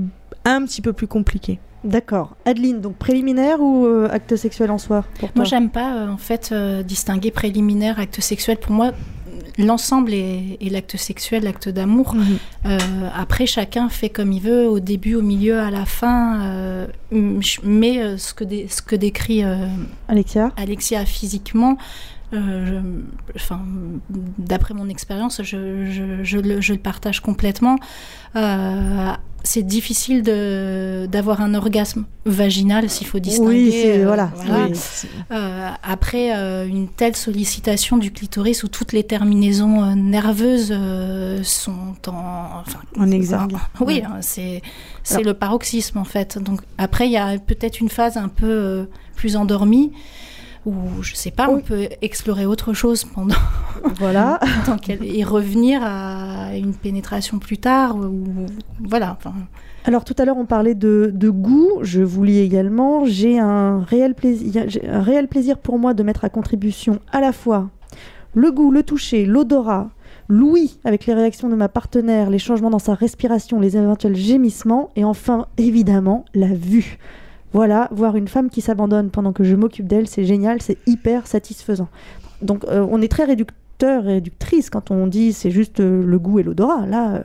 [0.45, 1.59] un petit peu plus compliqué.
[1.83, 2.35] D'accord.
[2.45, 5.31] Adeline, donc préliminaire ou euh, acte sexuel en soi pour toi?
[5.35, 8.57] Moi, j'aime pas euh, en fait euh, distinguer préliminaire, acte sexuel.
[8.57, 8.91] Pour moi,
[9.65, 12.15] l'ensemble est, est l'acte sexuel, l'acte d'amour.
[12.15, 12.25] Mhm.
[12.65, 12.77] Euh,
[13.15, 16.41] après, chacun fait comme il veut, au début, au milieu, à la fin.
[16.43, 16.87] euh,
[17.63, 19.43] mais euh, ce, que dé- ce que décrit
[20.07, 21.77] Alexia Alexia physiquement,
[23.35, 23.61] enfin,
[24.37, 27.77] d'après mon expérience, je, je- je le, je le partage complètement.
[29.43, 33.47] C'est difficile de- d'avoir un orgasme vaginal s'il faut distinguer.
[33.47, 34.31] Oui, euh, voilà.
[34.35, 34.67] voilà.
[34.67, 34.73] Oui.
[35.31, 41.95] Euh, après euh, une telle sollicitation du clitoris où toutes les terminaisons nerveuses euh, sont
[42.07, 43.53] en, enfin, En exergue.
[43.79, 44.03] oui, Ouais.
[44.05, 44.61] hein, c'est
[45.03, 46.37] c'est le paroxysme en fait.
[46.37, 49.91] Donc après il y a peut-être une phase un peu plus endormie
[50.65, 53.35] où je sais pas, on peut explorer autre chose pendant
[53.97, 54.39] Voilà.
[55.01, 58.23] et revenir à une pénétration plus tard ou
[58.83, 59.17] voilà.
[59.17, 59.33] enfin,
[59.85, 63.79] Alors tout à l'heure on parlait de, de goût, je vous lis également, j'ai un,
[63.81, 67.69] réel plaisir- j'ai un réel plaisir pour moi de mettre à contribution à la fois
[68.33, 69.89] le goût, le toucher, l'odorat,
[70.29, 74.89] l'ouïe avec les réactions de ma partenaire, les changements dans sa respiration, les éventuels gémissements
[74.95, 76.97] et enfin évidemment la vue.
[77.53, 81.27] Voilà, voir une femme qui s'abandonne pendant que je m'occupe d'elle, c'est génial, c'est hyper
[81.27, 81.89] satisfaisant.
[82.41, 86.19] Donc euh, on est très réducteur et réductrice quand on dit c'est juste euh, le
[86.19, 86.85] goût et l'odorat.
[86.85, 87.21] Là, euh,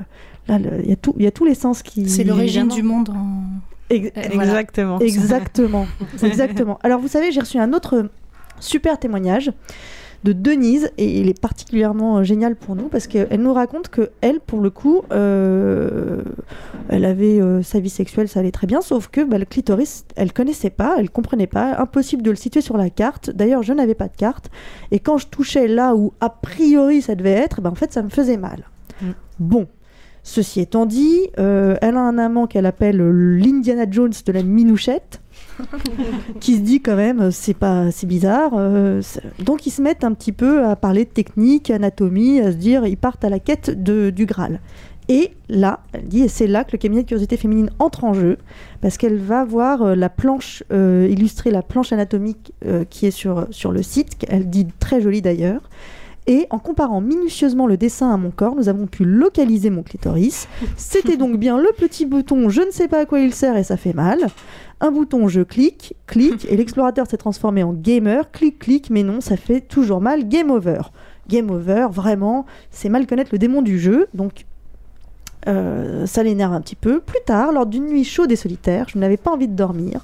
[0.49, 2.09] là, il y, a tout- il y a tous les sens qui...
[2.09, 3.43] c'est l'origine du monde en
[3.89, 4.45] Ex- voilà.
[4.61, 4.99] Exactement.
[4.99, 5.87] Exactement.
[6.23, 6.79] Exactement.
[6.83, 8.11] Alors, vous savez, j'ai reçu un autre
[8.59, 9.53] super témoignage
[10.27, 14.11] de Denise et il est particulièrement euh, génial pour nous parce qu'elle nous raconte que
[14.21, 16.23] elle, pour le coup, euh,
[16.89, 20.05] elle avait euh, sa vie sexuelle, ça allait très bien, sauf que bah, le clitoris,
[20.17, 23.31] elle connaissait pas, elle comprenait pas, impossible de le situer sur la carte.
[23.31, 24.51] D'ailleurs, je n'avais pas de carte
[24.91, 28.03] et quand je touchais là où a priori ça devait être, bah, en fait, ça
[28.03, 28.65] me faisait mal.
[29.01, 29.11] Mm.
[29.39, 29.69] Bon.
[30.29, 35.21] Ceci étant dit, euh, elle a un amant qu'elle appelle l'Indiana Jones de la minouchette,
[36.41, 38.53] qui se dit quand même, euh, c'est pas, c'est bizarre.
[38.55, 39.03] euh,
[39.45, 42.87] donc ils se mettent un petit peu à parler de technique, anatomie, à se dire,
[42.87, 44.61] ils partent à la quête de, du Graal.
[45.09, 48.13] Et là, elle dit, et c'est là que le cabinet de curiosité féminine entre en
[48.13, 48.39] jeu,
[48.81, 52.53] parce qu'elle va voir euh, la planche, illustrer la planche anatomique
[52.91, 55.63] qui est sur, sur le site, elle dit très jolie d'ailleurs.
[56.29, 60.49] Et en comparant minutieusement le dessin à mon corps, nous avons pu localiser mon clitoris.
[60.77, 63.63] C'était donc bien le petit bouton je ne sais pas à quoi il sert et
[63.63, 64.19] ça fait mal.
[64.81, 69.21] Un bouton je clique, clique, et l'explorateur s'est transformé en gamer, clic, clic, mais non,
[69.21, 70.81] ça fait toujours mal, game over.
[71.29, 74.45] Game over, vraiment, c'est mal connaître le démon du jeu, donc
[75.49, 77.01] euh, ça l'énerve un petit peu.
[77.01, 80.01] Plus tard, lors d'une nuit chaude et solitaire, je n'avais pas envie de dormir.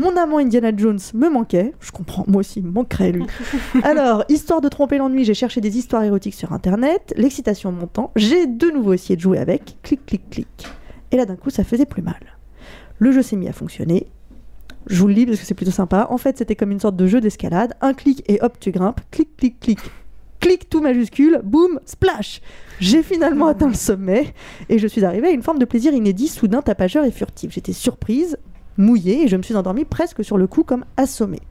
[0.00, 1.74] Mon amant Indiana Jones me manquait.
[1.78, 3.26] Je comprends, moi aussi, il me manquerait lui.
[3.82, 7.12] Alors, histoire de tromper l'ennui, j'ai cherché des histoires érotiques sur internet.
[7.18, 9.76] L'excitation montant, j'ai de nouveau essayé de jouer avec.
[9.82, 10.66] Clic, clic, clic.
[11.10, 12.18] Et là, d'un coup, ça faisait plus mal.
[12.98, 14.06] Le jeu s'est mis à fonctionner.
[14.86, 16.06] Je vous le lis parce que c'est plutôt sympa.
[16.08, 17.74] En fait, c'était comme une sorte de jeu d'escalade.
[17.82, 19.02] Un clic et hop, tu grimpes.
[19.10, 19.80] Clic, clic, clic.
[20.40, 22.40] Clic tout majuscule, boum, splash.
[22.78, 24.32] J'ai finalement atteint le sommet
[24.70, 27.52] et je suis arrivée à une forme de plaisir inédit, soudain tapageur et furtif.
[27.52, 28.38] J'étais surprise,
[28.80, 31.42] mouillée et je me suis endormie presque sur le coup comme assommée.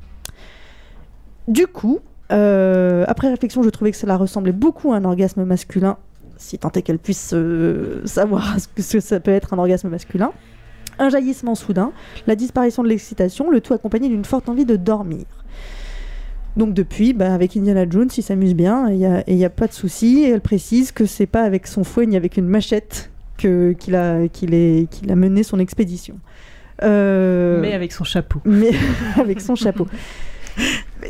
[1.48, 2.00] Du coup,
[2.32, 5.98] euh, après réflexion, je trouvais que cela ressemblait beaucoup à un orgasme masculin,
[6.38, 10.32] si tant est qu'elle puisse euh, savoir ce que, ça peut être un orgasme masculin.
[11.00, 11.94] Un jaillissement soudain,
[12.28, 15.26] la disparition de l'excitation, le tout accompagné d'une forte envie de dormir.
[16.58, 18.96] Donc depuis, bah, avec Indiana Jones, il s'amuse bien et
[19.28, 20.24] il n'y a, pas de souci.
[20.24, 24.28] Elle précise que c'est pas avec son fouet ni avec une machette qu'il a
[25.15, 26.15] mené son expédition.
[26.84, 28.39] Euh, Mais avec son chapeau.
[28.46, 28.72] mais
[29.18, 29.88] avec son chapeau.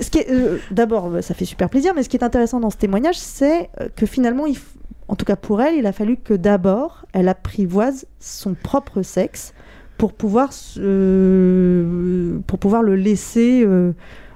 [0.01, 2.69] Ce qui euh, D'abord, bah, ça fait super plaisir, mais ce qui est intéressant dans
[2.69, 4.62] ce témoignage, c'est euh, que finalement, il f-
[5.08, 9.53] en tout cas pour elle, il a fallu que d'abord, elle apprivoise son propre sexe
[9.97, 13.91] pour pouvoir, euh, pour pouvoir le laisser euh,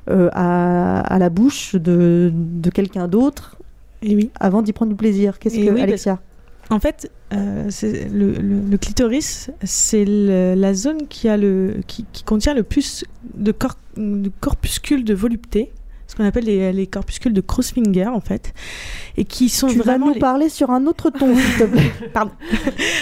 [0.10, 3.58] euh, à, à la bouche de, de quelqu'un d'autre
[4.02, 4.32] Et oui.
[4.40, 5.40] avant d'y prendre du plaisir.
[5.40, 6.20] Qu'est-ce que, oui, Alexia?
[6.70, 12.24] En fait, euh, le, le- le clitoris, c'est la zone qui, a le, qui, qui
[12.24, 13.04] contient le plus
[13.36, 15.72] de, cor- de corpuscules de volupté,
[16.08, 18.54] ce qu'on appelle les, les corpuscules de Crossfinger, en fait,
[19.18, 20.08] et qui sont Tu vas vraiment...
[20.08, 21.92] nous les- parler sur un autre ton, s'il te plaît.
[22.14, 22.32] Pardon.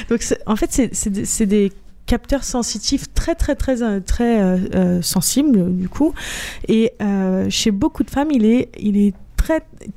[0.10, 1.72] Donc, en fait, c'est- des-
[2.08, 6.14] capteurs sensitifs très très très euh, très euh, euh, sensibles du coup
[6.68, 9.14] et euh, chez beaucoup de femmes il est il est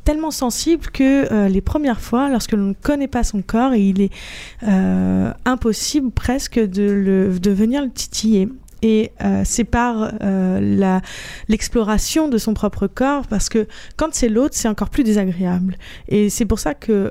[0.04, 4.00] tellement sensible que euh, les premières fois lorsque l'on ne connaît pas son corps il
[4.00, 4.12] est
[4.66, 8.48] euh, impossible presque de venir le titiller
[8.84, 11.00] et euh, euh, la-
[11.48, 15.76] l'exploration de son propre corps parce que quand c'est l'autre, c'est encore plus désagréable.
[16.08, 17.10] Et c'est pour ça que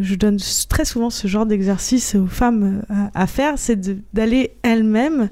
[0.00, 2.82] je donne très souvent ce genre d'exercice aux femmes
[3.14, 3.80] à, faire, c'est
[4.14, 5.30] d'aller elles-mêmes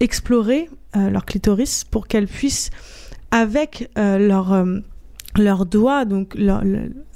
[0.00, 2.70] explorer leur clitoris pour qu'elles puissent,
[3.30, 4.64] avec leur
[5.36, 6.36] leurs doigts, donc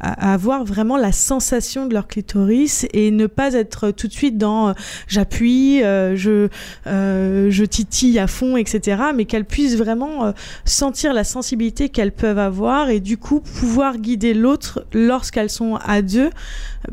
[0.01, 4.69] avoir vraiment la sensation de leur clitoris et ne pas être tout de suite dans
[4.69, 4.73] euh,
[5.07, 6.49] j'appuie, euh, je,
[6.87, 9.03] euh, je titille à fond, etc.
[9.15, 10.33] Mais qu'elles puissent vraiment
[10.65, 16.03] sentir la sensibilité qu'elles peuvent avoir et du coup pouvoir guider l'autre lorsqu'elles sont à
[16.03, 16.31] deux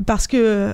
[0.05, 0.71] parce que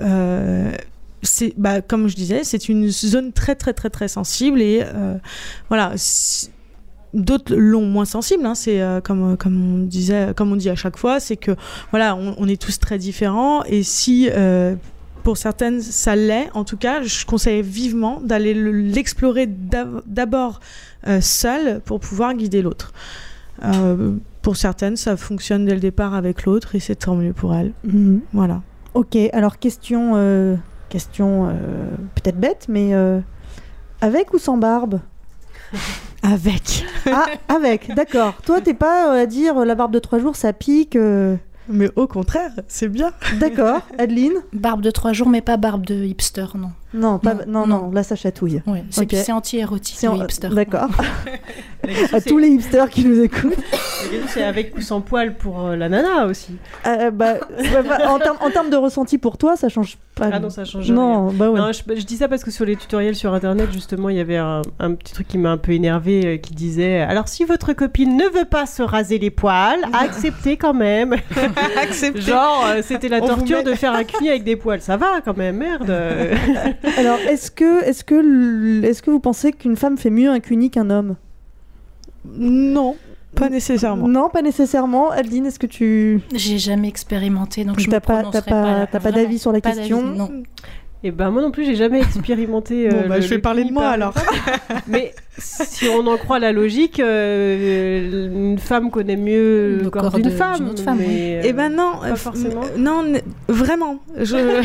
[1.21, 4.83] c'est bah, comme je disais, c'est une zone très très très très sensible et
[5.69, 5.93] voilà.
[7.15, 10.75] D'autres l'ont moins sensible, hein, c'est euh, comme comme on disait, comme on dit à
[10.75, 11.51] chaque fois, c'est que
[11.91, 14.75] voilà, on, on est tous très différents et si euh,
[15.23, 20.59] pour certaines ça l'est, en tout cas, je conseille vivement d'aller le- l'explorer d'abord
[21.07, 22.91] euh, seul pour pouvoir guider l'autre.
[23.63, 27.55] Euh, pour certaines, ça fonctionne dès le départ avec l'autre et c'est tant mieux pour
[27.55, 27.71] elles.
[27.85, 28.21] Mhm.
[28.33, 28.61] Voilà.
[28.93, 30.55] Ok, alors question, euh,
[30.89, 31.53] question euh,
[32.15, 33.19] peut-être bête, mais euh,
[34.01, 34.99] avec ou sans barbe?
[36.23, 36.85] Avec.
[37.11, 38.33] Ah, avec, d'accord.
[38.45, 40.95] Toi, t'es pas euh, à dire la barbe de trois jours, ça pique.
[40.95, 41.35] euh,
[41.69, 43.11] Mais au contraire, c'est bien.
[43.39, 44.33] D'accord, Adeline?
[44.53, 46.71] Barbe de trois jours, mais pas barbe de hipster, non.
[46.95, 48.61] Non, pas, non, Non, non, là ça chatouille.
[48.65, 50.49] Ouais, c'est anti-érotique, C'est hipster.
[50.49, 50.89] D'accord.
[52.13, 53.53] À tous les hipsters qui nous écoutent.
[54.29, 56.55] c'est avec ou sans poil pour euh, la nana aussi.
[56.87, 57.35] Euh, bah,
[57.87, 60.29] bah, en, termes, de ressenti pour toi, ça change pas.
[60.33, 61.37] Ah non, ça change Non, rien.
[61.37, 61.59] bah ouais.
[61.59, 64.19] Non, je, je dis ça parce que sur les tutoriels sur internet, justement, il y
[64.19, 67.43] avait un, un petit truc qui m'a un peu énervé euh, qui disait Alors, si
[67.45, 71.13] votre copine ne veut pas se raser les poils, acceptez quand même.
[71.79, 72.21] Acceptez.
[72.21, 74.81] Genre, euh, c'était la On torture met- de faire un cuni avec des poils.
[74.81, 75.93] Ça va quand même, merde.
[76.97, 80.69] Alors, est-ce que, est-ce que, est-ce que vous pensez qu'une femme fait mieux un cuni
[80.69, 81.15] qu'un homme?
[82.37, 82.95] Non,
[83.35, 84.07] pas nécessairement.
[84.07, 85.11] Non, pas nécessairement.
[85.11, 89.17] Adeline, est-ce que tu J'ai jamais expérimenté, donc je me pas- t'as pas- pas Vraiment,
[89.17, 90.43] d'avis sur la pas question Non.
[91.03, 92.89] Et ben moi non plus, j'ai jamais expérimenté.
[92.89, 94.13] Bon, euh, bah, le- je vais le parler de moi, par- alors.
[94.87, 100.29] Mais si on en croit la logique, euh, une femme connaît mieux le, corps, d'une
[100.31, 100.69] femme.
[100.69, 101.13] autre femme, mais, oui.
[101.35, 102.61] euh, Et ben non, pas euh, forcément.
[102.77, 103.03] Non,
[103.47, 103.97] vraiment.
[104.19, 104.37] Je...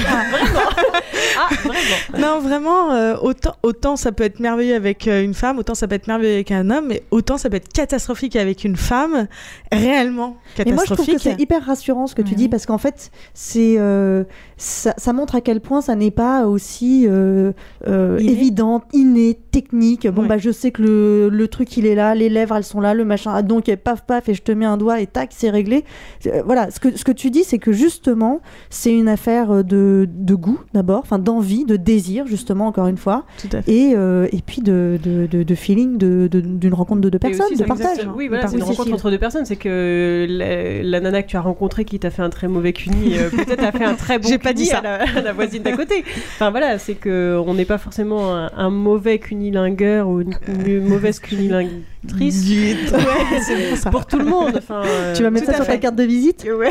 [1.38, 2.92] Ah, vraiment non, vraiment.
[2.92, 6.35] euh, autant, autant ça peut être merveilleux avec une femme, autant ça peut être merveilleux
[6.35, 9.26] avec un homme, mais autant ça peut être catastrophique avec une femme.
[9.72, 11.20] Réellement Et moi, je trouve que catastrophique.
[11.22, 14.24] c'est hyper rassurant ce que tu dis parce qu'en fait, c'est euh,
[14.56, 17.52] ça, ça montre à quel point ça n'est pas aussi euh,
[17.87, 18.33] euh, Inné.
[18.33, 20.09] évident, inné, technique.
[20.09, 20.28] Bon, Ouais.
[20.28, 22.94] bah, je sais que le, le truc il est là, les lèvres elles sont là,
[22.94, 25.31] le machin, ah, donc et paf paf, et je te mets un doigt et tac,
[25.33, 25.85] c'est réglé.
[26.27, 29.62] Euh, voilà, ce que, ce que tu dis, c'est que justement, c'est une affaire euh,
[29.62, 33.73] de, de goût d'abord, enfin d'envie, de désir, justement, encore une fois, Tout à fait.
[33.73, 37.18] et, euh, et puis de, de, de, de feeling de- de- d'une rencontre de deux
[37.18, 37.99] personnes, aussi, de partage.
[37.99, 39.44] exact- Oui, De voilà, c'est une rencontre entre deux personnes.
[39.44, 42.73] C'est que la, la nana que tu as rencontrée qui t'a fait un très mauvais
[42.73, 44.79] cuni, euh, peut-être a fait un très bon J'ai pas dit ça.
[44.79, 46.05] À, la, à la voisine d'à côté.
[46.35, 50.35] Enfin voilà, c'est que on n'est pas forcément un, un mauvais cunilingueur ou une,
[50.66, 52.48] une mauvaise cunilingutrice.
[52.92, 53.90] Ouais, ça.
[53.90, 54.54] Pour tout le monde.
[54.56, 56.68] Enfin, euh, Tu vas mettre ça sur ta carte de visite Ouais.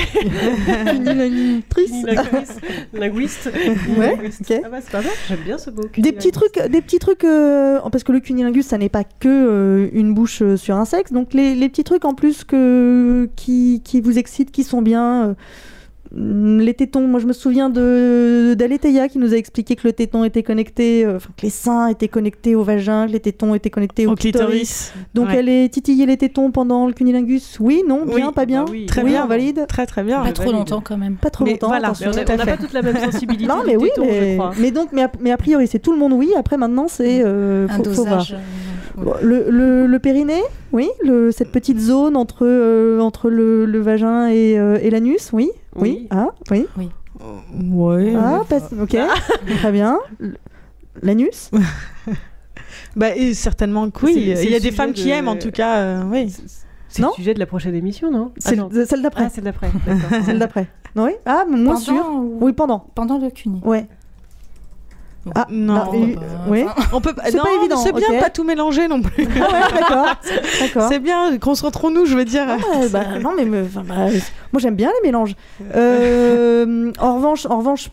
[0.85, 2.61] Cunilingutrice, linguiste.
[2.93, 2.99] Ouais,
[4.15, 4.41] Linguiste.
[4.49, 4.61] ok.
[4.65, 5.11] Ah bah c'est pas mal.
[5.27, 5.83] J'aime bien ce mot.
[5.97, 9.27] Des petits trucs, des petits trucs, euh, parce que le cunilingus, ça n'est pas que
[9.27, 11.11] euh, une bouche sur un sexe.
[11.11, 15.35] Donc les, les petits trucs en plus que qui, qui vous excitent, qui sont bien.
[16.15, 19.93] Mm, les tétons, moi je me souviens de d'Aletheia qui nous a expliqué que le
[19.93, 23.53] téton était connecté, euh, enfin que les seins étaient connectés au vagin, que les tétons
[23.55, 24.91] étaient connectés au, Au clitoris.
[24.91, 24.93] clitoris.
[25.13, 25.35] Donc Ouais.
[25.37, 27.57] elle est titillée les tétons pendant le cunilingus?
[27.59, 28.63] Oui, non, bien, Oui, pas bien?
[28.65, 28.85] bah oui.
[28.85, 29.25] Très oui, bien.
[29.27, 29.65] valide.
[29.67, 30.21] Très très bien.
[30.23, 30.57] Pas trop valide.
[30.59, 31.15] longtemps quand même.
[31.15, 31.67] Pas trop Mais longtemps.
[31.67, 31.93] voilà.
[32.01, 33.45] Mais on n'a pas toute la même sensibilité.
[33.49, 34.51] Non, mais oui, je mais, crois.
[34.59, 36.31] mais donc, mais a, mais a priori, c'est tout le monde oui.
[36.37, 38.35] Après, maintenant, c'est euh, Un faut, dosage.
[38.97, 40.41] euh, le, le, le périnée,
[40.73, 45.29] oui, le, cette petite zone entre, euh, entre le, le vagin et, euh, et l'anus,
[45.33, 46.07] oui, oui, Oui.
[46.11, 46.89] ah, oui,
[47.71, 48.15] Ouais.
[48.17, 48.41] ah,
[48.81, 48.97] ok,
[49.59, 49.99] très bien.
[51.01, 51.51] L'anus,
[52.95, 54.13] Bah, et certainement que oui.
[54.13, 55.77] C'est- Il c'est y a des femmes qui de- aime, en tout cas.
[55.77, 56.33] euh, oui.
[56.87, 57.09] C'est Non?
[57.09, 58.31] le sujet de la prochaine émission, non?
[58.37, 58.69] C'est Attends.
[58.71, 59.69] le- celle d'après, Ah, c'est d'après.
[59.85, 60.09] D'accord.
[60.25, 60.67] celle d'après.
[60.95, 62.05] Oui, ah, moins pendant sûr.
[62.11, 62.79] ou- Oui, pendant.
[62.95, 63.61] Pendant le cuni.
[63.63, 63.87] Ouais.
[65.35, 65.93] Ah, Non.
[65.93, 66.63] et- bah, oui.
[66.65, 69.27] enfin, On peut C'est non, pas évident, C'est bien de pas tout mélanger non plus.
[69.41, 70.87] Ah ouais, d'accord.
[70.89, 72.45] C'est bien, concentrons-nous, je veux dire.
[72.47, 73.81] Ouais, bah, non mais me- bah,
[74.51, 75.35] moi j'aime bien les mélanges.
[75.75, 77.89] Euh, en revanche, en revanche,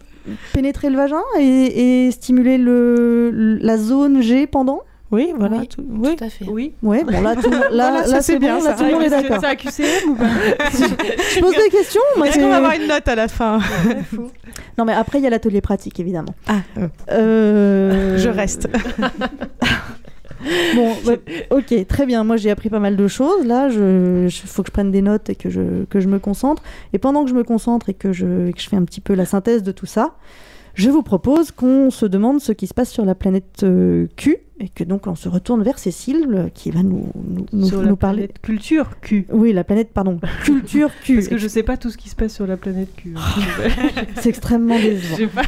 [0.53, 4.81] pénétrer le vagin et, et stimuler le, la zone G pendant?
[5.13, 5.59] Oui, voilà.
[5.59, 5.69] Oui.
[5.69, 6.17] tout- oui.
[6.17, 6.45] Tout à fait.
[6.49, 6.73] Oui.
[6.83, 8.71] Ouais, bon là, tout, là, Voilà, là, c'est bien, ça.
[8.71, 9.39] là tout le monde est d'accord.
[9.41, 10.25] C'est QCM ou pas
[11.35, 12.01] Je pose des questions.
[12.17, 13.61] moi, Est-ce qu'on va avoir une note à la fin
[14.79, 16.35] Non mais après il y a l'atelier pratique évidemment.
[16.49, 16.57] Ah,
[17.11, 18.69] Euh, je reste.
[20.75, 21.13] Bon, bah,
[21.51, 22.23] ok, très bien.
[22.23, 23.45] Moi, j'ai appris pas mal de choses.
[23.47, 26.63] Là, il faut que je prenne des notes et que je, que je me concentre.
[26.93, 29.15] Et pendant que je me concentre et que je, que je fais un petit peu
[29.15, 30.15] la synthèse de tout ça,
[30.77, 34.37] je vous propose qu'on se demande ce qui se passe sur la planète euh, Q
[34.61, 37.83] et que donc on se retourne vers Cécile euh, qui va nous, nous, nous- Sur
[37.83, 38.29] nous la parler.
[38.29, 39.27] planète culture Q.
[39.31, 41.15] Oui, la planète, pardon, culture Q.
[41.17, 43.15] Parce que je sais pas tout ce qui se passe sur la planète Q.
[43.17, 43.21] hein.
[44.21, 45.17] C'est extrêmement décevant.
[45.17, 45.43] Je sais pas.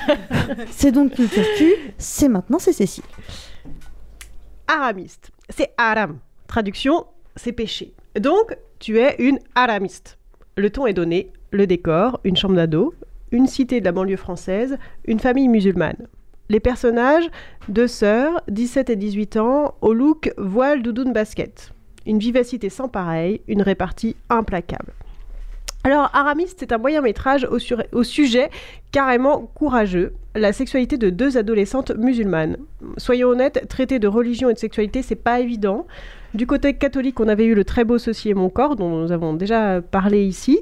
[0.70, 1.72] C'est donc culture Q.
[1.98, 3.04] C'est maintenant, c'est Cécile.
[4.66, 5.30] aramiste.
[5.50, 6.18] C'est aram.
[6.46, 7.04] Traduction,
[7.36, 7.92] c'est péché.
[8.20, 10.18] Donc, tu es une aramiste.
[10.56, 12.94] Le ton est donné, le décor, une chambre d'ado,
[13.32, 16.06] une cité de la banlieue française, une famille musulmane.
[16.50, 17.28] Les personnages,
[17.68, 21.72] deux sœurs, 17 et 18 ans, au look voile doudoune basket.
[22.06, 24.94] Une vivacité sans pareil, une répartie implacable.
[25.84, 28.50] Alors, Aramiste, c'est un moyen métrage au, sujet
[28.92, 32.56] carrément courageux, la sexualité de deux adolescentes musulmanes.
[32.96, 35.86] Soyons honnêtes, traiter de religion et de sexualité, c'est pas évident.
[36.34, 39.34] Du côté catholique, on avait eu le très beau Ceci mon corps, dont nous avons
[39.34, 40.60] déjà parlé ici.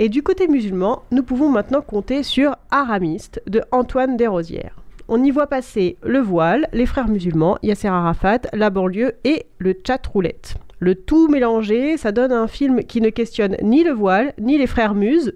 [0.00, 4.80] Et du côté musulman, nous pouvons maintenant compter sur Aramiste de Antoine Desrosières.
[5.08, 9.74] On y voit passer le voile, les frères musulmans, Yasser Arafat, la banlieue et le
[9.84, 10.54] chat roulette.
[10.78, 14.68] Le tout mélangé, ça donne un film qui ne questionne ni le voile, ni les
[14.68, 15.34] frères muses,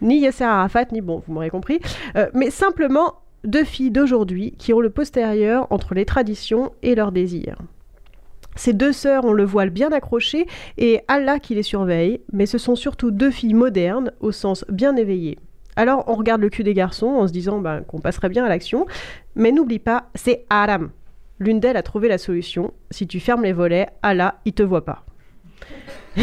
[0.00, 1.80] ni Yasser Arafat, ni bon, vous m'aurez compris,
[2.14, 7.10] euh, mais simplement deux filles d'aujourd'hui qui ont le postérieur entre les traditions et leurs
[7.10, 7.58] désirs.
[8.56, 12.58] Ces deux sœurs ont le voile bien accroché et Allah qui les surveille, mais ce
[12.58, 15.38] sont surtout deux filles modernes au sens bien éveillé.
[15.76, 18.48] Alors on regarde le cul des garçons en se disant ben, qu'on passerait bien à
[18.48, 18.86] l'action,
[19.34, 20.90] mais n'oublie pas, c'est Aram.
[21.38, 22.74] L'une d'elles a trouvé la solution.
[22.90, 25.04] Si tu fermes les volets, Allah, il te voit pas.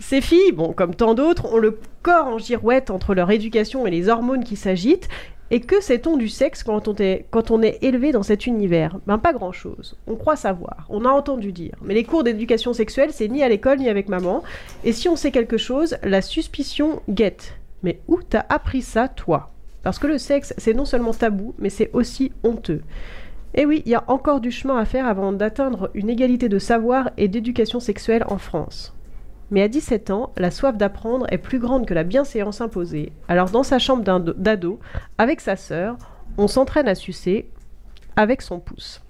[0.00, 3.90] Ces filles, bon, comme tant d'autres, ont le corps en girouette entre leur éducation et
[3.90, 5.08] les hormones qui s'agitent.
[5.50, 8.98] Et que sait-on du sexe quand on, est, élevé dans cet univers?
[9.06, 9.96] Ben pas grand-chose.
[10.06, 11.76] On croit savoir, on a entendu dire.
[11.82, 14.42] Mais les cours d'éducation sexuelle, c'est ni à l'école ni avec maman.
[14.84, 17.54] Et si on sait quelque chose, la suspicion guette.
[17.82, 19.50] Mais où t'as appris ça, toi?
[19.82, 22.82] Parce que le sexe, c'est non seulement tabou, mais c'est aussi honteux.
[23.54, 26.58] Et oui, il y a encore du chemin à faire avant d'atteindre une égalité de
[26.58, 28.94] savoir et d'éducation sexuelle en France.
[29.50, 33.12] Mais à 17 ans, la soif d'apprendre est plus grande que la bienséance imposée.
[33.28, 34.02] Alors dans sa chambre
[34.36, 34.80] d'ado,
[35.18, 35.96] avec sa sœur,
[36.38, 37.50] on s'entraîne à sucer
[38.16, 39.00] avec son pouce.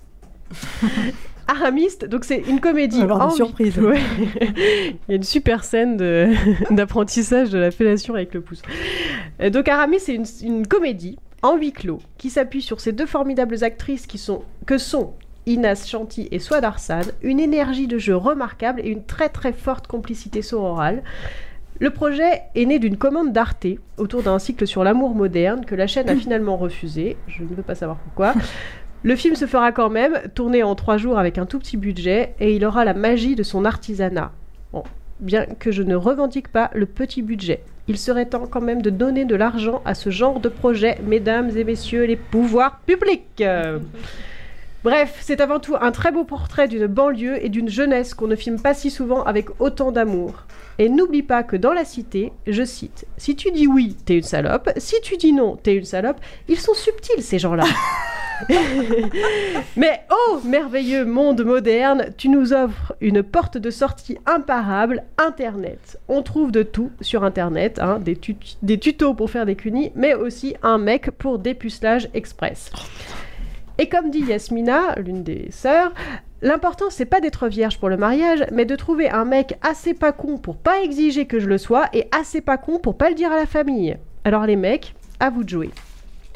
[1.46, 3.02] Aramiste, donc c'est une comédie.
[3.02, 3.78] En- surprises.
[3.78, 4.00] Ouais.
[4.40, 5.96] Il y a une super scène
[6.70, 8.62] d'apprentissage de, la fellation avec le pouce.
[9.40, 13.04] Euh, Donc Aramiste, c'est une, une comédie en huis clos qui s'appuie sur ces deux
[13.06, 15.12] formidables actrices qui sont, que sont
[15.46, 19.86] Inas Chanty et Swad Arsan, une énergie de jeu remarquable et une très très forte
[19.86, 21.02] complicité sororale.
[21.80, 23.66] Le projet est né d'une commande d'Arte
[23.98, 27.16] autour d'un cycle sur l'amour moderne que la chaîne a finalement refusé.
[27.26, 28.34] Je ne veux pas savoir pourquoi.
[29.02, 32.34] Le film se fera quand même, tourné en trois jours avec un tout petit budget,
[32.40, 34.32] et il aura la magie de son artisanat.
[34.72, 34.82] Bon,
[35.20, 37.62] bien que je ne revendique pas le petit budget.
[37.86, 41.50] Il serait temps quand même de donner de l'argent à ce genre de projet, mesdames
[41.54, 43.44] et messieurs les pouvoirs publics.
[44.84, 48.36] Bref, c'est avant tout un très beau portrait d'une banlieue et d'une jeunesse qu'on ne
[48.36, 50.44] filme pas si souvent avec autant d'amour.
[50.78, 54.22] Et n'oublie pas que dans la cité, je cite, si tu dis oui, t'es une
[54.22, 57.64] salope, si tu dis non, t'es une salope, ils sont subtils ces gens-là.
[59.76, 65.98] Mais oh, merveilleux monde moderne, tu nous offres une porte de sortie imparable, Internet.
[66.08, 69.92] On trouve de tout sur Internet, hein, des, tut- des tutos pour faire des cunis,
[69.94, 72.70] mais aussi un mec pour dépucelage express.
[73.78, 75.92] Et comme dit Yasmina, l'une des sœurs,
[76.42, 80.12] l'important c'est pas d'être vierge pour le mariage, mais de trouver un mec assez pas
[80.12, 83.16] con pour pas exiger que je le sois et assez pas con pour pas le
[83.16, 83.96] dire à la famille.
[84.24, 85.70] Alors les mecs, à vous de jouer.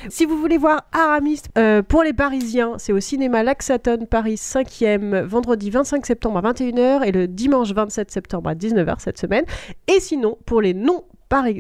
[0.09, 5.23] Si vous voulez voir Aramiste euh, pour les Parisiens, c'est au cinéma Laxaton Paris 5e,
[5.23, 9.45] vendredi 25 septembre à 21h et le dimanche 27 septembre à 19h cette semaine.
[9.89, 11.05] Et sinon, pour les non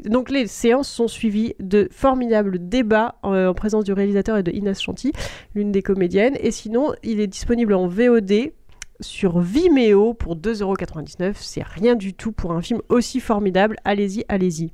[0.06, 4.50] Donc les séances sont suivies de formidables débats euh, en présence du réalisateur et de
[4.50, 5.12] Inès Chanty,
[5.54, 6.36] l'une des comédiennes.
[6.40, 8.52] Et sinon, il est disponible en VOD
[9.00, 11.34] sur Vimeo pour 2,99€.
[11.36, 13.76] C'est rien du tout pour un film aussi formidable.
[13.84, 14.72] Allez-y, allez-y.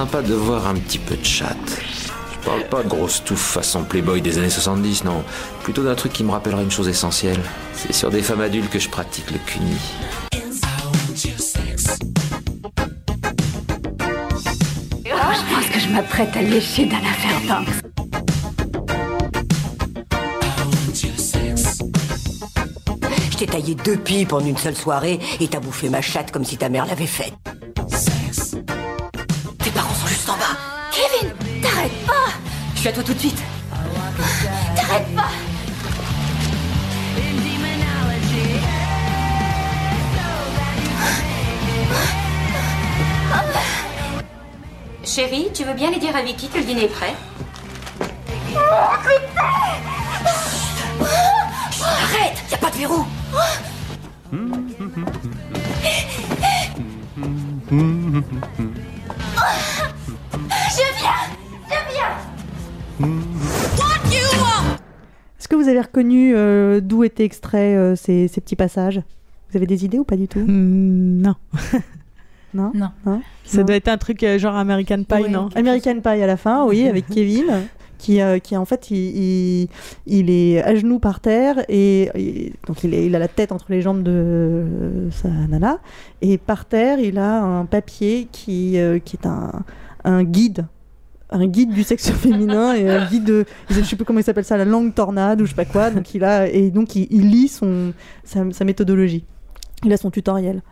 [0.00, 1.54] Sympa de voir un petit peu de chat.
[2.32, 5.22] Je parle pas de grosse touffe façon Playboy des années 70, non.
[5.62, 7.38] Plutôt d'un truc qui me rappellerait une chose essentielle.
[7.74, 9.76] C'est sur des femmes adultes que je pratique le cuni.
[10.32, 10.40] Je
[15.54, 17.68] pense que je m'apprête à lécher Dana Fairbanks.
[23.30, 26.46] Je t'ai taillé deux pipes en une seule soirée et t'as bouffé ma chatte comme
[26.46, 27.34] si ta mère l'avait faite.
[32.80, 33.42] Je suis à toi tout de suite.
[34.74, 35.28] T'arrêtes pas.
[45.04, 47.14] Chérie, tu veux bien aller dire à Vicky que le dîner est prêt?
[51.84, 53.04] Arrête Y a pas de verrou
[65.80, 69.02] avez reconnu euh, d'où étaient extraits euh, ces, ces petits passages?
[69.50, 70.44] Vous avez des idées ou pas du tout?
[70.46, 71.34] Non.
[72.52, 72.72] Non?
[72.74, 73.20] Non.
[73.44, 75.48] Ça doit être un truc euh, genre American Pie, non?
[75.54, 77.44] American Pie à la fin, oui, avec Kevin,
[77.98, 79.68] qui, euh, qui en fait, il, il,
[80.06, 83.66] il est à genoux par terre et, donc il, est- il a la tête entre
[83.68, 85.78] les jambes de euh, sa nana
[86.22, 89.52] et par terre, il a un papier qui, euh, qui est un,
[90.04, 90.66] un guide.
[91.32, 94.44] Un guide du sexe féminin et un guide de, je sais plus comment il s'appelle
[94.44, 95.90] ça, la langue tornade ou je sais pas quoi.
[95.90, 97.92] Donc il a et donc il, lit son
[98.24, 99.24] sa méthodologie.
[99.84, 100.62] Il a son tutoriel.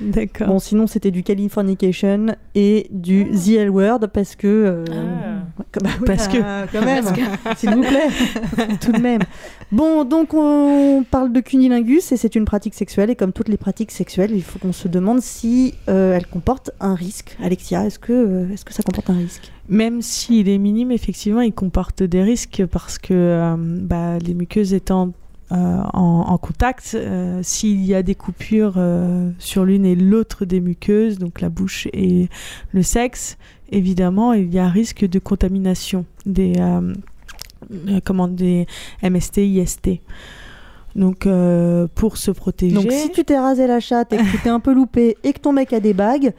[0.00, 0.48] D'accord.
[0.48, 4.46] Bon, sinon, c'était du Californication et du The L Word parce que.
[4.46, 4.84] euh,
[5.82, 8.08] bah oui, Parce que- ah, Quand même, Parce que- s'il vous plaît.
[8.80, 9.22] Tout de même.
[9.72, 13.10] Bon, donc on parle de cunilingus et c'est une pratique sexuelle.
[13.10, 16.70] Et comme toutes les pratiques sexuelles, il faut qu'on se demande si euh, elle comporte
[16.80, 17.36] un risque.
[17.42, 19.50] Alexia, est-ce que, euh, est-ce que ça comporte un risque?
[19.68, 24.74] Même s'il est minime, effectivement, il comporte des risques parce que euh, bah, les muqueuses
[24.74, 25.12] étant
[25.50, 30.60] en, en contact, euh, s'il y a des coupures euh, sur l'une et l'autre des
[30.60, 32.28] muqueuses, donc la bouche et
[32.72, 33.38] le sexe,
[33.70, 36.92] évidemment, il y a un risque de contamination des, euh,
[37.88, 38.66] euh, comment, des
[39.02, 40.00] MST, IST.
[40.94, 42.74] Donc, euh, pour se protéger.
[42.74, 45.34] Donc si tu t'es rasé la chatte et que tu t'es un peu loupé et
[45.34, 46.32] que ton mec a des bagues,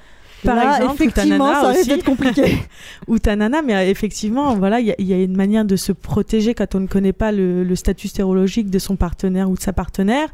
[0.44, 2.58] Par là, exemple, effectivement, ça risque d'être compliqué.
[3.08, 5.66] ou ta nana, mais euh, effectivement, voilà, il y, a- il y a une manière
[5.66, 9.50] de se protéger quand on ne connaît pas le, le statut stérologique de son partenaire
[9.50, 10.30] ou de sa partenaire,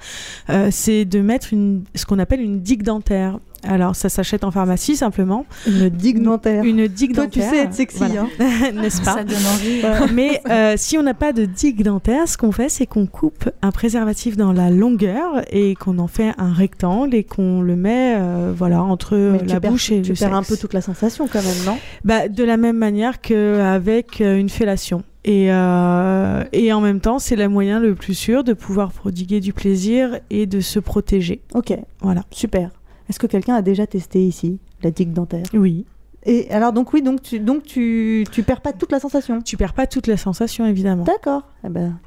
[0.49, 3.39] euh, c'est de mettre une, ce qu'on appelle une digue dentaire.
[3.66, 5.45] Alors, ça s'achète en pharmacie simplement.
[5.68, 6.64] Une digue dentaire.
[6.64, 8.26] Une digue Toi, tu sais être sexy, voilà.
[8.74, 9.82] n'est-ce pas Ça donne envie.
[10.14, 13.49] Mais euh, si on n'a pas de digue dentaire, ce qu'on fait, c'est qu'on coupe
[13.61, 18.16] un préservatif dans la longueur et qu'on en fait un rectangle et qu'on le met,
[18.18, 20.49] euh, voilà, entre Mais la tu perds, bouche et tu le perds un sexe.
[20.49, 21.78] peu toute la sensation quand même, non?
[22.03, 25.03] Bah, de la même manière qu'avec euh, une fellation.
[25.26, 29.39] Et, euh, et en même temps, c'est le moyen le plus sûr de pouvoir prodiguer
[29.39, 31.39] du plaisir et de se protéger.
[31.53, 32.24] Ok, Voilà.
[32.32, 32.72] super.
[33.10, 35.45] Est-ce que quelqu'un a déjà testé ici la digue dentaire?
[35.54, 35.86] Oui.
[36.26, 39.41] Et alors donc oui, donc tu donc tu tu perds pas toute la sensation?
[39.41, 41.04] Tu perds pas toute la sensation, évidemment.
[41.04, 41.43] D'accord.
[41.66, 41.99] Eh ben,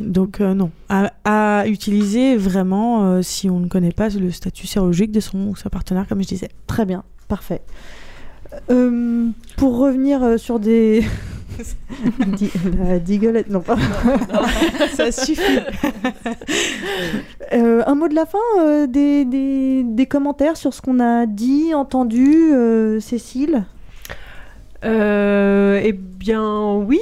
[0.00, 0.70] Donc euh, non.
[0.88, 5.48] À, à utiliser vraiment euh, si on ne connaît pas le statut sérologique de son
[5.48, 6.48] ou sa partenaire, comme je disais.
[6.66, 7.60] très bien, parfait.
[8.70, 11.04] Euh, pour revenir sur des
[12.78, 13.76] la diguelette, non pas.
[14.94, 15.60] Ça suffit.
[17.52, 21.26] Euh, un mot de la fin, euh, des, des, des commentaires sur ce qu'on a
[21.26, 23.64] dit, entendu, euh, Cécile?
[24.84, 27.00] Euh, eh bien, oui.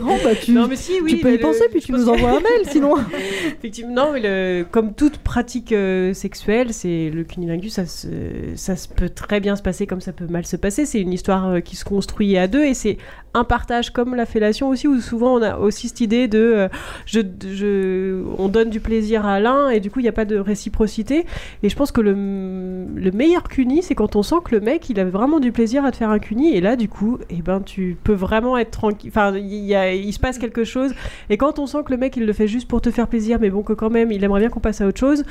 [0.00, 2.08] Non, bah, tu, Non, mais si, oui, tu peux y le- penser, puis tu nous
[2.08, 2.94] envoies un mail, sinon.
[3.58, 8.08] Effectivement, non, mais le- comme toute pratique euh, sexuelle, c'est le cunilingus, ça, se,
[8.56, 10.84] ça se peut très bien se passer comme ça peut mal se passer.
[10.84, 12.98] C'est une histoire euh, qui se construit à deux et c'est
[13.34, 16.68] un partage comme la fellation aussi, où souvent on a aussi cette idée de
[17.06, 17.20] je,
[17.50, 20.36] je- on donne du plaisir à l'un et du coup il n'y a pas de
[20.36, 21.24] réciprocité.
[21.62, 24.90] Et je pense que le, le meilleur cuni, c'est quand on sent que le mec
[24.90, 27.42] il a vraiment du plaisir à te faire un cuni et là du coup, eh
[27.42, 29.10] ben, tu peux vraiment être tranquille.
[29.12, 30.92] Enfin, il y a- il se passe quelque chose
[31.30, 33.38] et quand on sent que le mec il le fait juste pour te faire plaisir,
[33.40, 35.24] mais bon que quand même il aimerait bien qu'on passe à autre chose,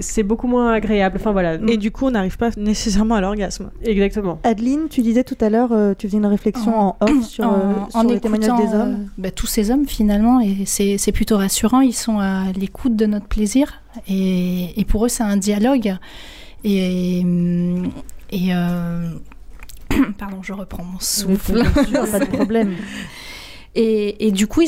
[0.00, 1.16] c'est beaucoup moins agréable.
[1.18, 1.54] Enfin voilà.
[1.68, 3.70] Et du coup, on n'arrive pas nécessairement à l'orgasme.
[3.84, 4.40] Exactement.
[4.42, 7.52] Adeline, tu disais tout à l'heure, euh, tu faisais une réflexion en, off sur, en,
[7.54, 8.96] euh, en les témoignages des hommes.
[9.00, 13.06] euh, bah, tous ces hommes finalement, et c'est plutôt rassurant, ils sont à l'écoute de
[13.06, 15.94] notre plaisir, et, et pour eux c'est un dialogue.
[16.64, 17.20] Et,
[18.32, 19.08] et euh,
[20.18, 21.62] pardon, je reprends mon souffle.
[21.64, 22.74] sûr, pas de problème.
[23.78, 24.62] Et, et du coup,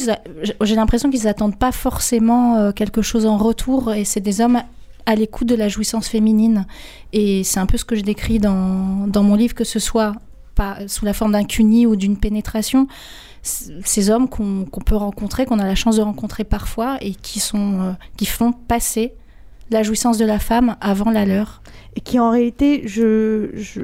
[0.61, 4.61] j'ai l'impression qu'ils n'attendent pas forcément euh, quelque chose en retour, et c'est des hommes
[5.07, 6.67] à l'écoute de la jouissance féminine.
[7.15, 10.15] Et c'est un peu ce que je décris dans, dans mon livre, que ce soit
[10.55, 12.87] pas sous la forme d'un cuni ou d'une pénétration.
[13.43, 17.41] Ces hommes qu'on qu'on peut rencontrer, qu'on a la chance de rencontrer parfois, et qui,
[17.41, 19.15] sont, euh, qui font passer
[19.71, 21.63] la jouissance de la femme avant la leur.
[21.97, 23.81] Et qui en réalité, je, je,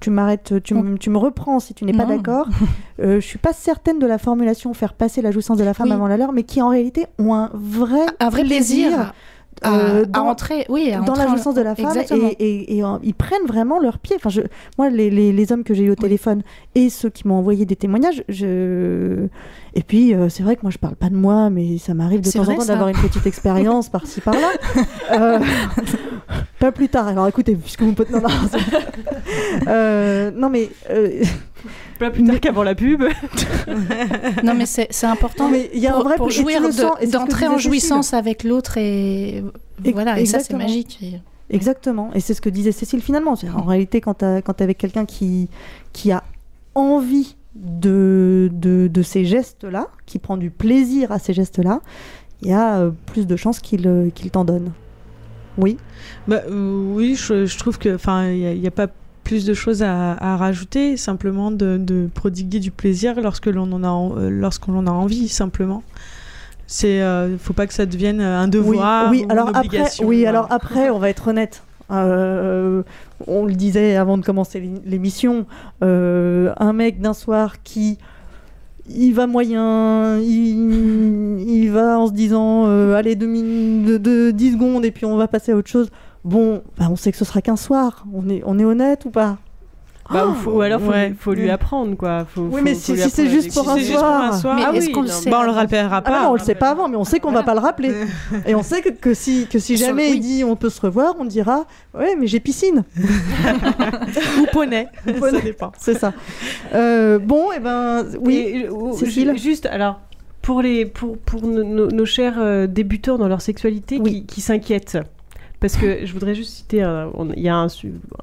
[0.00, 2.46] tu m'arrêtes, tu, me- tu me reprends si tu n'es pas d'accord.
[3.00, 5.86] Euh, je suis pas certaine de la formulation faire passer la jouissance de la femme
[5.86, 5.92] Oui.
[5.94, 9.14] avant la leur, mais qui en réalité ont un vrai, Un vrai plaisir
[9.62, 12.28] à, euh, à dans- entrer, oui, à dans la jouissance de la femme Exactement.
[12.38, 14.16] et, et- et, euh, ils prennent vraiment leur pied.
[14.16, 14.42] Enfin, je,
[14.78, 16.42] moi, les, les, les hommes que j'ai eu au téléphone
[16.74, 19.26] et ceux qui m'ont envoyé des témoignages, je...
[19.74, 22.20] et puis euh, c'est vrai que moi je parle pas de moi, mais ça m'arrive
[22.20, 24.50] de temps vrai, en temps d'avoir une petite expérience par-ci par-là.
[25.12, 25.38] Euh,
[26.58, 27.08] pas plus tard.
[27.08, 28.28] Alors écoutez, puisque vous me non, non,
[29.68, 31.22] Euh, non mais euh,
[31.98, 33.02] Pas plus tard qu'avant la pub.
[34.44, 37.10] Non, mais c'est c'est important mais il y a un pour, vrai pour jouir de-
[37.10, 37.70] d'entrer en Cécile.
[37.70, 39.42] jouissance avec l'autre et
[39.84, 40.98] Et- voilà, et ça c'est magique.
[41.02, 41.20] Et-
[41.50, 43.34] Exactement, et c'est ce que disait Cécile finalement.
[43.56, 45.48] En réalité, quand tu es avec quelqu'un qui,
[45.92, 46.22] qui a
[46.74, 51.80] envie de, de, de ces gestes-là, qui prend du plaisir à ces gestes-là,
[52.42, 54.72] il y a euh, plus de chances qu'il euh, qu'il t'en donne.
[55.56, 55.76] Oui?
[56.28, 58.86] Bah, euh, oui, je, je trouve que, enfin, il n'y a, pas
[59.28, 63.84] plus de choses à, à rajouter, simplement de, de prodiguer du plaisir lorsque l'on en
[63.84, 65.82] a, euh, lorsqu'on en a envie, simplement.
[66.66, 69.84] C'est, euh, faut pas que ça devienne un devoir oui, ou oui, alors une après,
[70.02, 70.28] oui, voilà.
[70.30, 71.62] alors après, on va être honnête.
[71.90, 72.82] Euh,
[73.26, 75.46] on le disait avant de commencer l'é- l'émission,
[75.82, 77.98] euh, un mec d'un soir qui
[78.90, 84.30] il va moyen, il, il va en se disant euh, allez deux min- de, de
[84.30, 85.90] 10 secondes et puis on va passer à autre chose.
[86.24, 88.04] Bon, bah, on sait que ce sera qu'un soir.
[88.12, 89.38] On est, on est honnête ou pas?
[90.10, 91.10] Bah, ou, faut- ou alors faut, Ouais.
[91.10, 92.24] lui- faut lui apprendre quoi.
[92.24, 94.40] Faut, Oui, faut- mais si- c'est juste pour un soir.
[94.56, 96.22] Mais Ah est-ce oui, qu'on le sait Bah, on le rappellera Ah pas.
[96.22, 97.92] non, on le sait pas avant, mais on sait qu'on va pas le rappeler.
[98.46, 100.14] Et on sait que, que si, que si Sur- jamais oui.
[100.16, 102.84] il dit on peut se revoir, on dira ouais, mais j'ai piscine.
[104.40, 104.88] Ou poney.
[105.18, 105.38] Poney.
[105.38, 105.72] Ça dépend.
[105.78, 106.14] C'est ça.
[106.74, 108.36] Euh, bon, et ben oui.
[108.36, 110.00] Et, euh, Juste, alors,
[110.40, 114.40] pour, les, pour, pour nos, nos- nos chers euh, débutants dans leur sexualité qui, qui
[114.40, 114.96] s'inquiètent.
[115.60, 117.66] Parce que je voudrais juste citer, un- on, il y a un,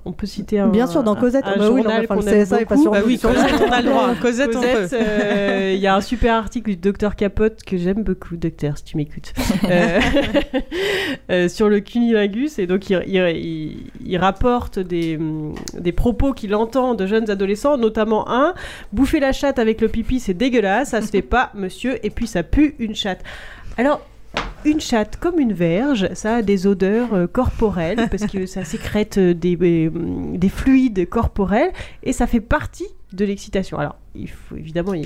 [0.05, 2.01] on peut citer un, Bien sûr, dans un- Cosette, un ah bah oui, non, journal
[2.05, 4.15] enfin, qu'on le CSA est pas sur- Bah oui, Cosette, on a le droit.
[4.21, 4.97] Cosette, on Cosette, peut.
[5.01, 8.85] euh, il y a un super article du docteur Capote que j'aime beaucoup, docteur, si
[8.85, 9.33] tu m'écoutes,
[9.69, 9.99] euh,
[11.29, 12.57] euh, sur le cunilingus.
[12.59, 15.19] Et donc, il, il- il- il rapporte des,
[15.77, 18.53] des propos qu'il entend de jeunes adolescents, notamment un
[18.93, 22.27] bouffer la chatte avec le pipi, c'est dégueulasse, ça se fait pas, monsieur, et puis
[22.27, 23.21] ça pue une chatte.
[23.77, 23.99] Alors,
[24.65, 29.17] une chatte, comme une verge, ça a des odeurs euh, corporelles parce que ça sécrète
[29.19, 29.89] euh, des, euh,
[30.35, 31.71] des fluides corporels
[32.03, 33.77] et ça fait partie de l'excitation.
[33.77, 35.05] Alors, il faut évidemment il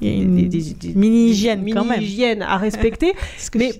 [0.00, 2.00] y a- une des- des- des- mini-hygiène quand même.
[2.42, 3.12] à respecter,
[3.54, 3.72] mais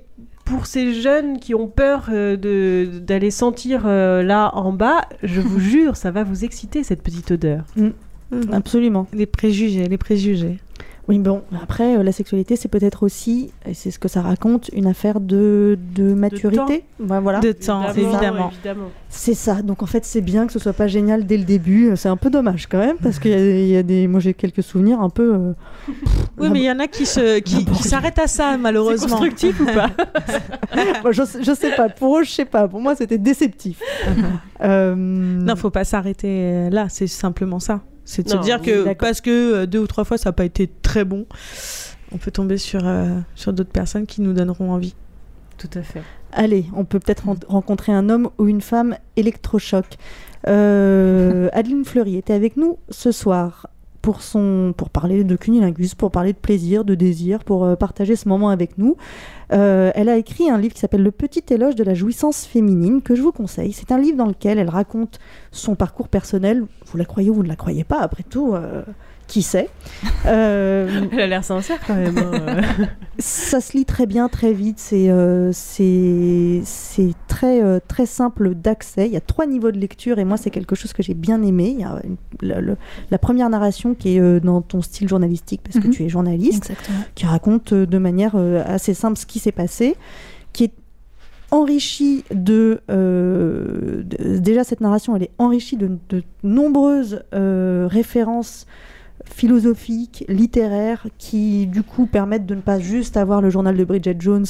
[0.45, 5.41] pour ces jeunes qui ont peur euh, de d'aller sentir euh, là en bas, je
[5.41, 7.65] vous jure, ça va vous exciter cette petite odeur.
[8.53, 9.07] Absolument.
[9.13, 10.59] Les préjugés, les préjugés.
[11.09, 14.71] Oui, bon, après, euh, la sexualité, c'est peut-être aussi, et c'est ce que ça raconte,
[14.73, 16.83] une affaire de, de maturité.
[16.99, 17.39] Ouais, voilà.
[17.39, 18.51] De temps, évidemment.
[18.53, 18.91] évidemment.
[19.09, 19.63] C'est ça.
[19.63, 21.93] Donc en fait, c'est bien que ce soit pas génial dès le début.
[21.95, 24.09] C'est un peu dommage quand même, parce qu'il y, y a des.
[24.09, 25.33] Moi, j'ai quelques souvenirs un peu.
[25.35, 25.53] euh,
[26.39, 29.09] Oui, mais il y en a qui se, qui, qui s'arrêtent à ça, malheureusement.
[29.09, 29.91] constructif ou pas?
[31.03, 31.89] Moi, je, je sais pas.
[31.89, 32.67] Pour eux, je sais pas.
[32.67, 33.81] Pour moi, c'était déceptif.
[34.63, 37.83] Euh, Non, faut pas s'arrêter euh, là, c'est simplement ça.
[38.07, 40.31] C'est de se Non, dire oui, que parce que euh, deux ou trois fois ça
[40.31, 41.27] n'a pas été très bon,
[42.13, 44.95] on peut tomber sur, euh, sur d'autres personnes qui nous donneront envie.
[45.59, 46.03] Tout à fait.
[46.33, 49.87] Allez, on peut peut-être ren- rencontrer un homme ou une femme électrochoc.
[50.49, 53.69] Euh, Adeline Fleury était avec nous ce soir
[54.07, 58.15] pour, son, pour parler de cunilingus, pour parler de plaisir, de désir, pour euh, partager
[58.15, 58.97] ce moment avec nous.
[59.53, 63.03] Euh, elle a écrit un livre qui s'appelle Le petit éloge de la jouissance féminine,
[63.03, 63.73] que je vous conseille.
[63.73, 65.19] C'est un livre dans lequel elle raconte
[65.51, 66.63] son parcours personnel.
[66.87, 68.85] Vous la croyez ou vous ne la croyez pas, après tout, euh,
[69.27, 69.69] qui sait.
[70.27, 72.19] Euh, Elle a l'air sincère quand même.
[72.19, 72.61] hein.
[73.21, 74.81] ça se lit très bien, très vite.
[74.81, 76.63] C'est euh, c'est
[77.29, 79.07] très, euh, très simple d'accès.
[79.07, 81.43] Il y a trois niveaux de lecture et moi, c'est quelque chose que j'ai bien
[81.43, 81.69] aimé.
[81.77, 82.77] Il y a une- la, le-
[83.13, 85.93] la première narration qui est euh, dans ton style journalistique, parce que Mhm.
[85.95, 86.99] tu es journaliste, Exactement.
[87.15, 88.35] qui raconte euh, de manière
[88.67, 89.95] assez simple ce qui s'est passé,
[90.53, 90.73] qui est
[91.53, 98.67] enrichie de, de- déjà cette narration elle est enrichie de, de nombreuses références
[99.29, 104.17] philosophiques, littéraires, qui du coup permettent de ne pas juste avoir le journal de Bridget
[104.19, 104.47] Jones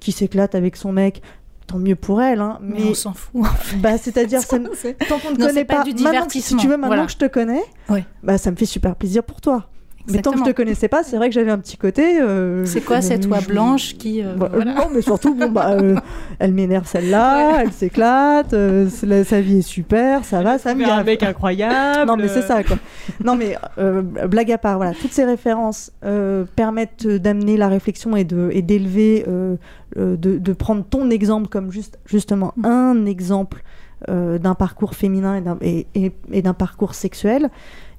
[0.00, 1.22] qui s'éclate avec son mec.
[1.66, 3.44] Tant mieux pour elle, hein, Mais mais, on s'en fout.
[3.76, 6.86] bah, c'est-à-dire ça- tant qu'on ne connaît pas pas, du maintenant si tu veux, maintenant
[6.88, 7.06] voilà.
[7.06, 8.04] que je te connais, Ouais.
[8.24, 9.68] bah, ça me fait super plaisir pour toi.
[10.08, 10.54] Mais tant que je te Exactement.
[10.54, 12.20] connaissais pas, c'est vrai que j'avais un petit côté.
[12.20, 14.22] euh, C'est quoi je- cette oie je- blanche qui.
[14.22, 14.74] euh, Bah, voilà.
[14.74, 15.94] Non, mais surtout, bon, bah, euh,
[16.38, 18.88] elle m'énerve celle-là, elle s'éclate, euh,
[19.24, 22.06] sa vie est super, ça va, ça me un mec incroyable.
[22.08, 22.76] Non, mais c'est ça, quoi.
[23.22, 28.16] Non, mais euh, blague à part, voilà, toutes ces références euh, permettent d'amener la réflexion
[28.16, 29.56] et de et d'élever, euh,
[29.98, 32.64] euh, de, de prendre ton exemple comme juste justement Mm.
[32.66, 33.62] un exemple
[34.08, 37.50] euh, d'un parcours féminin et d'un et, et- et d'un parcours sexuel.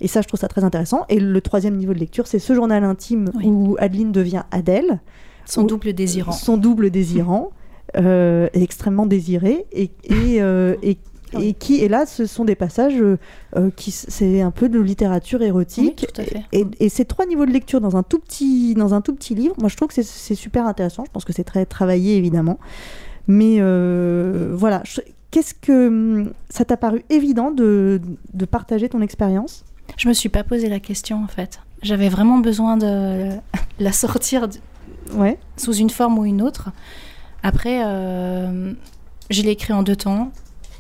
[0.01, 1.05] Et ça, je trouve ça très intéressant.
[1.09, 4.99] Et le troisième niveau de lecture, c'est ce journal intime où Adeline devient Adèle.
[5.45, 6.31] Son Où- double désirant.
[6.31, 7.51] Son double désirant,
[7.97, 9.65] euh, extrêmement désiré.
[9.71, 10.97] Et, et, euh, et,
[11.39, 15.41] et qui, et là, ce sont des passages euh, qui, c'est un peu de littérature
[15.43, 15.99] érotique.
[16.01, 16.41] Oui, tout à fait.
[16.51, 19.33] Et, et ces trois niveaux de lecture dans un tout petit, dans un tout petit
[19.35, 21.03] livre, moi je trouve que c'est- super intéressant.
[21.05, 22.59] Je pense que c'est très travaillé évidemment.
[23.27, 23.59] Mais
[24.53, 24.83] voilà,
[25.31, 28.01] qu'est-ce que hum, ça t'a paru évident de,
[28.33, 29.63] de partager ton expérience?
[29.97, 31.59] Je me suis pas posé la question en fait.
[31.83, 33.29] J'avais vraiment besoin de
[33.79, 34.47] la sortir
[35.13, 35.37] Ouais.
[35.57, 36.69] sous une forme ou une autre.
[37.43, 38.73] Après, euh,
[39.29, 40.31] je l'ai écrit en deux temps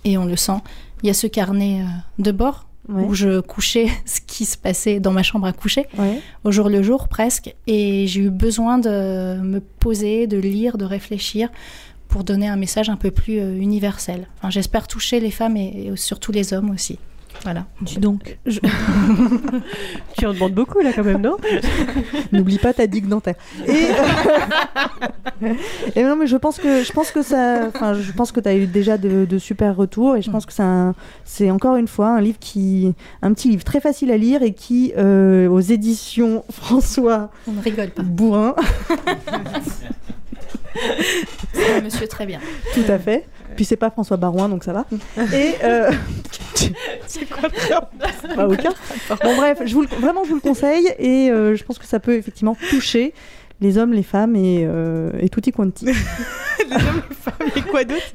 [0.05, 0.57] et on le sent.
[1.03, 3.03] Il y a ce carnet euh, de bord Ouais.
[3.03, 6.19] où je couchais ce qui se passait dans ma chambre à coucher, Ouais.
[6.43, 7.53] au jour le jour presque.
[7.67, 11.49] Et j'ai eu besoin de me poser, de lire, de réfléchir
[12.07, 14.27] pour donner un message un peu plus euh, universel.
[14.37, 16.97] Enfin, J'espère toucher les femmes et, et surtout les hommes aussi.
[17.43, 17.65] Voilà.
[17.81, 18.37] Dis donc.
[20.17, 21.37] tu en demandes beaucoup là quand même, non?
[22.31, 23.33] N'oublie pas ta digue dentaire.
[23.67, 23.87] Et,
[25.41, 25.53] euh,
[25.95, 28.47] et non, mais je pense que je pense que ça, enfin, je pense que tu
[28.47, 30.93] as eu déjà de, de super retours et je pense que c'est un-
[31.25, 34.53] c'est encore une fois un livre qui, un petit livre très facile à lire et
[34.53, 38.03] qui, euh, aux éditions François On ne rigole pas.
[38.03, 38.55] Bourrin,
[41.53, 42.39] C'est un monsieur très bien.
[42.73, 43.25] tout à fait.
[43.55, 44.85] Puis c'est pas François Barouin, donc ça va.
[45.33, 45.91] Et euh,
[47.07, 48.71] C'est quoi le pas aucun.
[49.23, 51.85] Bon bref, je vous le- vraiment je vous le conseille et euh, je pense que
[51.85, 53.13] ça peut effectivement toucher
[53.59, 55.85] les hommes, les femmes et, euh, et tutti quanti.
[56.69, 58.13] Les hommes, les femmes, et quoi d'autre?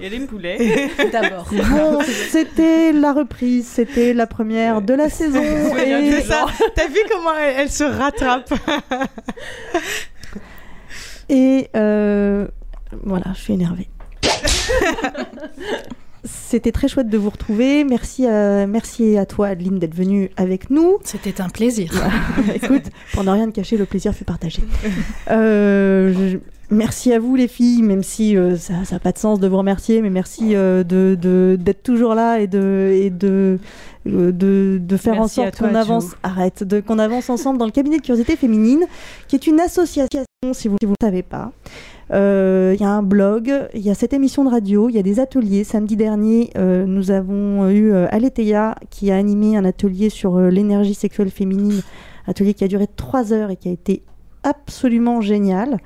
[0.00, 0.90] Et les poulets.
[1.12, 1.48] D'abord.
[1.52, 1.98] Bon,
[2.30, 5.40] c'était la reprise, c'était la première de la saison.
[5.40, 6.46] et- ça.
[6.74, 8.52] T'as vu comment elle, elle se rattrape?
[11.28, 12.46] Et euh,
[13.04, 13.88] voilà, je suis énervée.
[16.24, 17.82] C'était très chouette de vous retrouver.
[17.82, 20.98] Merci à, merci à toi, Adeline, d'être venue avec nous.
[21.02, 21.92] C'était un plaisir.
[22.54, 24.62] Écoute, pour ne rien te cacher, le plaisir fut partagé.
[25.30, 26.38] Euh, je-
[26.70, 29.58] Merci à vous les filles, même si euh, ça n'a pas de sens de vous
[29.58, 33.58] remercier, mais merci euh, de- de- d'être toujours là et de, et de,
[34.06, 37.58] euh, de, de faire Merci en sorte toi, qu'on avance, arrête, de- qu'on avance ensemble
[37.58, 38.84] dans le cabinet de curiosité féminine,
[39.28, 40.24] qui est une association,
[40.54, 41.52] si vous ne le savez pas.
[42.12, 44.98] Euh, Il y a un blog, il y a cette émission de radio, il y
[44.98, 45.64] a des ateliers.
[45.64, 50.48] Samedi dernier, euh, nous avons eu euh, Aletheia qui a animé un atelier sur euh,
[50.50, 51.82] l'énergie sexuelle féminine,
[52.26, 54.02] atelier qui a duré trois heures et qui a été
[54.42, 55.78] absolument génial.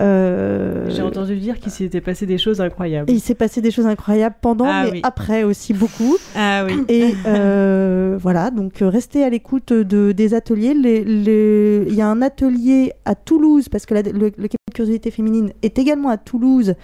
[0.00, 3.10] Euh, J'ai entendu dire qu'il s'était passé des choses incroyables.
[3.10, 5.00] et il s'est passé des choses incroyables pendant, Ah mais oui.
[5.02, 6.16] après aussi beaucoup.
[6.36, 6.82] Ah oui.
[6.88, 10.74] Et euh, voilà, donc euh, restez à l'écoute de, des ateliers.
[10.74, 14.48] Les- les- Il y a un atelier à Toulouse, parce que la- le, le cabinet
[14.68, 16.74] de curiosité féminine est également à Toulouse.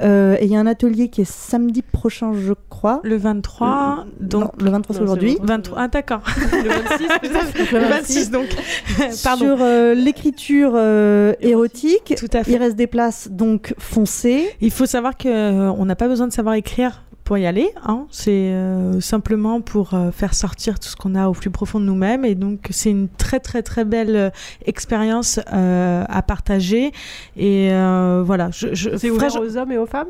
[0.00, 3.00] Euh, et il y a un atelier qui est samedi prochain, je crois.
[3.02, 5.36] Le 23, donc Non, le 23 c'est aujourd'hui.
[5.40, 5.78] le 23.
[5.80, 6.20] Ah d'accord.
[6.52, 8.46] Le 26 peut-être Le 26 donc.
[9.24, 9.44] Pardon.
[9.44, 12.52] Sur euh, l'écriture euh, érotique, Tout à fait.
[12.52, 14.48] il reste des places donc foncées.
[14.60, 17.68] Il faut savoir que euh, on n'a pas besoin de savoir écrire pour y aller.
[17.84, 18.06] Hein.
[18.10, 21.84] C'est euh, simplement pour euh, faire sortir tout ce qu'on a au plus profond de
[21.84, 22.24] nous-mêmes.
[22.24, 24.30] Et donc, c'est une très, très, très belle euh,
[24.64, 26.90] expérience euh, à partager.
[27.36, 28.48] Et euh, voilà.
[28.50, 30.08] Je, je, C'est ouvert aux hommes et aux femmes?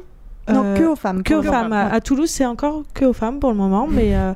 [0.48, 1.24] Non, euh, que aux femmes.
[1.24, 1.72] que aux femmes.
[1.72, 3.88] À, à Toulouse, c'est encore que aux femmes pour le moment.
[3.90, 4.32] Mais euh,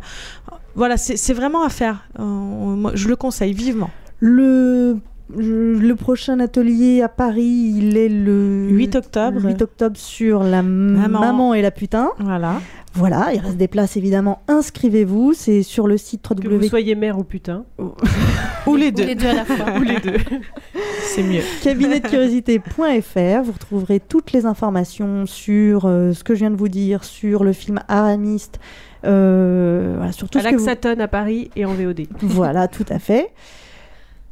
[0.75, 2.09] voilà, c'est c'est vraiment à faire.
[2.19, 3.91] Euh, moi, je le conseille vivement.
[4.19, 4.97] Le,
[5.35, 9.41] le prochain atelier à Paris, il est le 8 octobre.
[9.45, 11.55] 8 octobre sur la maman, Maman.
[11.55, 12.11] et la putain.
[12.19, 12.61] Voilà.
[12.95, 14.43] Voilà, il reste des places évidemment.
[14.49, 16.69] Inscrivez-vous, c'est sur le site Que vous www.
[16.69, 17.65] soyez mère ou putain.
[18.67, 19.07] Ou les Ou deux.
[19.07, 19.79] les deux à la fois.
[19.79, 20.19] Ou les deux.
[21.05, 21.41] C'est mieux.
[21.65, 23.43] cabinetdecuriosité.fr.
[23.43, 27.45] Vous retrouverez toutes les informations sur euh, ce que je viens de vous dire, sur
[27.45, 28.61] le film Aramiste,
[29.05, 31.01] euh, voilà, sur tout à ce que vous...
[31.03, 32.03] à Paris et en VOD.
[32.21, 33.31] Voilà, tout à fait.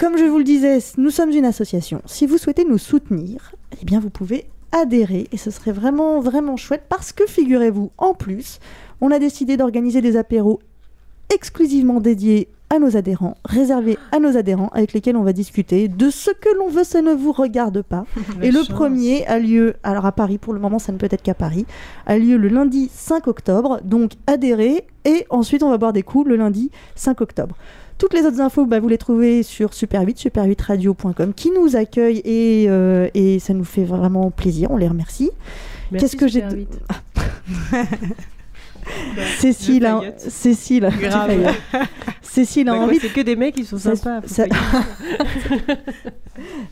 [0.00, 2.00] Comme je vous le disais, nous sommes une association.
[2.06, 6.56] Si vous souhaitez nous soutenir, eh bien vous pouvez adhérer et ce serait vraiment vraiment
[6.56, 8.60] chouette parce que figurez-vous, en plus,
[9.02, 10.58] on a décidé d'organiser des apéros
[11.28, 16.08] exclusivement dédiés à nos adhérents, réservés à nos adhérents avec lesquels on va discuter de
[16.08, 18.06] ce que l'on veut, ça ne vous regarde pas.
[18.42, 21.22] Et le premier a lieu, alors à Paris, pour le moment ça ne peut être
[21.22, 21.66] qu'à Paris,
[22.06, 26.26] a lieu le lundi 5 octobre, donc adhérez, et ensuite on va boire des coups
[26.26, 27.54] le lundi 5 octobre.
[28.00, 32.22] Toutes les autres infos, bah, vous les trouvez sur Super 8, super8radio.com, qui nous accueille
[32.24, 35.30] et, euh, et ça nous fait vraiment plaisir, on les remercie.
[35.90, 36.40] Merci, Qu'est-ce que j'ai...
[36.40, 36.80] Super 8.
[39.38, 40.00] Cécile, a...
[40.16, 41.54] Cécile, Grave.
[42.22, 42.98] Cécile a Bah envie...
[43.00, 44.26] C'est que des mecs qui sont Ça- sympas.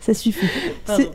[0.01, 0.47] ça- suffit.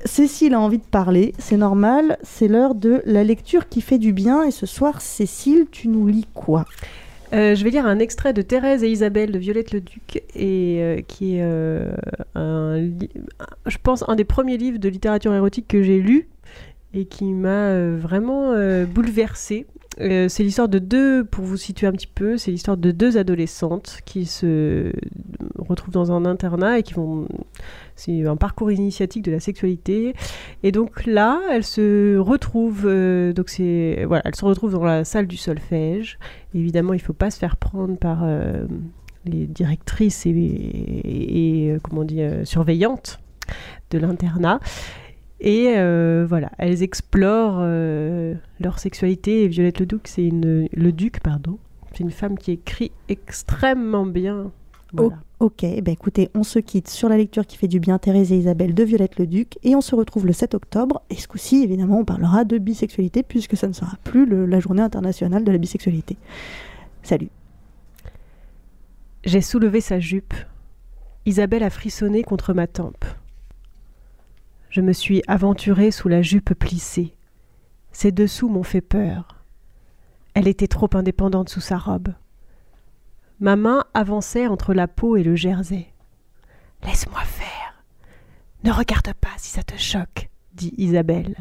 [0.05, 4.13] Cécile a envie de parler, c'est normal, c'est l'heure de la lecture qui fait du
[4.13, 4.43] bien.
[4.43, 6.65] Et ce soir, Cécile, tu nous lis quoi?
[7.33, 10.77] Euh, je vais lire un extrait de Thérèse et Isabelle de Violette le Duc, et,
[10.81, 11.95] euh, qui est, euh,
[12.35, 12.89] un
[13.65, 16.27] je pense, un des premiers livres de littérature érotique que j'ai lu
[16.93, 18.53] et qui m'a vraiment
[18.85, 19.65] bouleversée.
[19.97, 23.99] C'est l'histoire de deux, pour vous situer un petit peu, c'est l'histoire de deux adolescentes
[24.05, 24.91] qui se
[25.63, 27.27] retrouvent dans un internat et qui vont.
[27.95, 30.13] C'est un parcours initiatique de la sexualité.
[30.63, 32.85] Et donc là, elles se retrouvent.
[32.85, 36.17] euh, donc c'est voilà, elles se retrouvent dans la salle du solfège.
[36.53, 38.65] Évidemment, il faut pas se faire prendre par euh,
[39.25, 42.05] les directrices et, euh, comment
[42.43, 43.19] surveillantes
[43.91, 44.59] de l'internat.
[45.39, 45.73] Et
[46.25, 47.59] voilà, elles explorent
[48.59, 49.43] leur sexualité.
[49.43, 51.57] Et Violette le Duc, c'est une le Duc, pardon,
[51.93, 54.51] c'est une femme qui écrit extrêmement bien.
[54.93, 55.17] Voilà.
[55.39, 58.37] Ok, ben écoutez, on se quitte sur la lecture qui fait du bien, Thérèse et
[58.37, 61.01] Isabelle de Violette le Duc, et on se retrouve le 7 octobre.
[61.09, 64.59] Et ce coup-ci, évidemment, on parlera de bisexualité, puisque ça ne sera plus le- la
[64.59, 66.15] journée internationale de la bisexualité.
[67.01, 67.29] Salut
[69.25, 70.33] J'ai soulevé sa jupe.
[71.25, 73.05] Isabelle a frissonné contre ma tempe.
[74.69, 77.15] Je me suis aventurée sous la jupe plissée.
[77.91, 79.43] Ses dessous m'ont fait peur.
[80.33, 82.09] Elle était trop indépendante sous sa robe.
[83.43, 85.87] Ma main avançait entre la peau et le jersey.
[86.81, 87.83] Laisse-moi faire.
[88.63, 91.35] Ne regarde pas si ça te choque, dit Isabelle.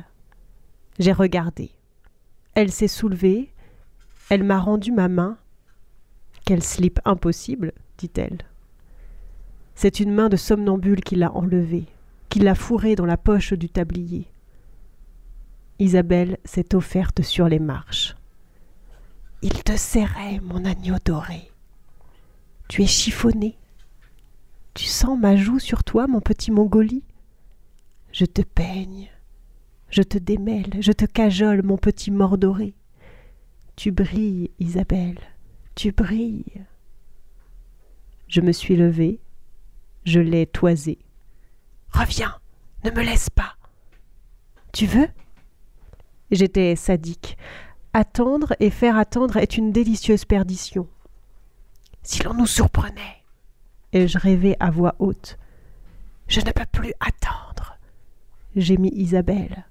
[0.98, 1.70] J'ai regardé.
[2.54, 3.54] Elle s'est soulevée.
[4.30, 5.38] Elle m'a rendu ma main.
[6.44, 8.38] Quel slip impossible, dit-elle.
[9.76, 11.86] C'est une main de somnambule qui l'a enlevée,
[12.30, 14.26] qui l'a fourrée dans la poche du tablier.
[15.78, 18.16] Isabelle s'est offerte sur les marches.
[19.40, 21.51] Il te serrait, mon agneau doré.
[22.72, 23.58] Tu es chiffonné.
[24.72, 27.04] Tu sens ma joue sur toi, mon petit Mongolie
[28.12, 29.10] Je te peigne,
[29.90, 32.72] je te démêle, je te cajole, mon petit mordoré.
[33.76, 35.18] Tu brilles, Isabelle,
[35.74, 36.64] tu brilles.
[38.28, 39.20] Je me suis levée,
[40.06, 40.96] je l'ai toisé.
[41.90, 42.38] Reviens,
[42.84, 43.54] ne me laisse pas.
[44.72, 45.08] Tu veux?
[46.30, 47.36] J'étais sadique.
[47.92, 50.88] Attendre et faire attendre est une délicieuse perdition.
[52.02, 53.22] Si l'on nous surprenait
[53.92, 55.38] Et je rêvais à voix haute.
[56.26, 57.78] Je ne peux plus attendre.
[58.56, 59.64] Gémit Isabelle.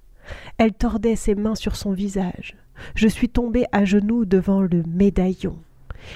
[0.58, 2.56] Elle tordait ses mains sur son visage.
[2.94, 5.58] Je suis tombée à genoux devant le médaillon.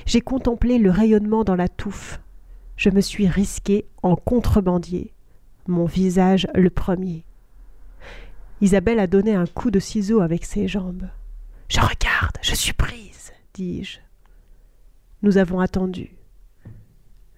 [0.05, 2.21] J'ai contemplé le rayonnement dans la touffe.
[2.77, 5.12] Je me suis risquée en contrebandier,
[5.67, 7.25] mon visage le premier.
[8.61, 11.09] Isabelle a donné un coup de ciseau avec ses jambes.
[11.69, 13.99] Je regarde, je suis prise, dis-je.
[15.27, 16.14] Nous avons attendu.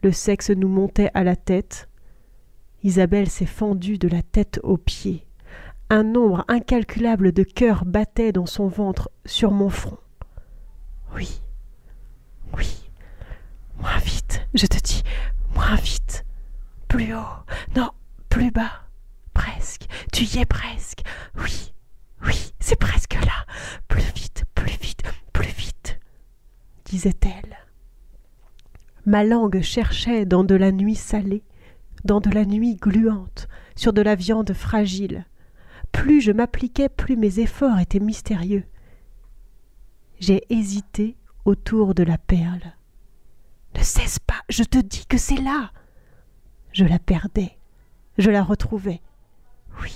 [0.02, 1.88] Le sexe nous montait à la tête.
[2.82, 5.26] Isabelle s'est fendue de la tête aux pieds.
[5.88, 9.96] Un nombre incalculable de cœurs battait dans son ventre, sur mon front.
[11.16, 11.40] Oui,
[12.58, 12.90] oui,
[13.78, 15.02] moins vite, je te dis,
[15.54, 16.26] moins vite.
[16.88, 17.42] Plus haut,
[17.74, 17.88] non,
[18.28, 18.82] plus bas.
[19.32, 21.04] Presque, tu y es presque.
[21.42, 21.72] Oui,
[22.26, 23.46] oui, c'est presque là.
[23.88, 25.98] Plus vite, plus vite, plus vite,
[26.84, 27.56] disait-elle.
[29.08, 31.42] Ma langue cherchait dans de la nuit salée,
[32.04, 35.24] dans de la nuit gluante, sur de la viande fragile.
[35.92, 38.64] Plus je m'appliquais, plus mes efforts étaient mystérieux.
[40.20, 42.74] J'ai hésité autour de la perle.
[43.74, 45.72] Ne cesse pas, je te dis que c'est là.
[46.74, 47.56] Je la perdais,
[48.18, 49.00] je la retrouvais.
[49.82, 49.94] Oui,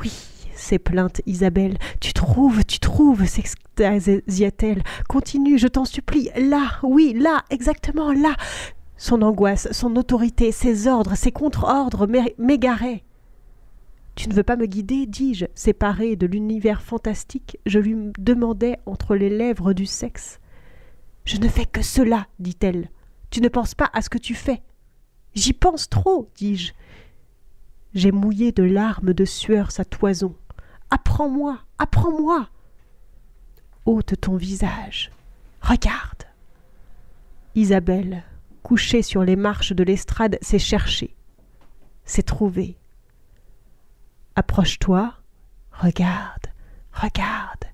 [0.00, 0.12] oui,
[0.58, 1.78] ses plaintes Isabelle.
[2.00, 4.82] Tu trouves, tu trouves, s'extasiait-elle.
[5.08, 6.30] Continue, je t'en supplie.
[6.36, 8.34] Là, oui, là, exactement là.
[8.96, 13.04] Son angoisse, son autorité, ses ordres, ses contre-ordres m'é- m'égaraient.
[14.16, 19.14] Tu ne veux pas me guider, dis-je, séparé de l'univers fantastique, je lui demandais entre
[19.14, 20.40] les lèvres du sexe.
[21.24, 22.90] Je ne fais que cela, dit-elle.
[23.30, 24.62] Tu ne penses pas à ce que tu fais.
[25.34, 26.72] J'y pense trop, dis-je.
[27.94, 30.34] J'ai mouillé de larmes de sueur sa toison.
[30.90, 32.48] Apprends-moi, apprends-moi.
[33.86, 35.10] Ôte ton visage.
[35.60, 36.24] Regarde.
[37.54, 38.22] Isabelle,
[38.62, 41.16] couchée sur les marches de l'estrade, s'est cherchée,
[42.04, 42.76] s'est trouvée.
[44.36, 45.14] Approche-toi,
[45.72, 46.46] regarde,
[46.92, 47.64] regarde.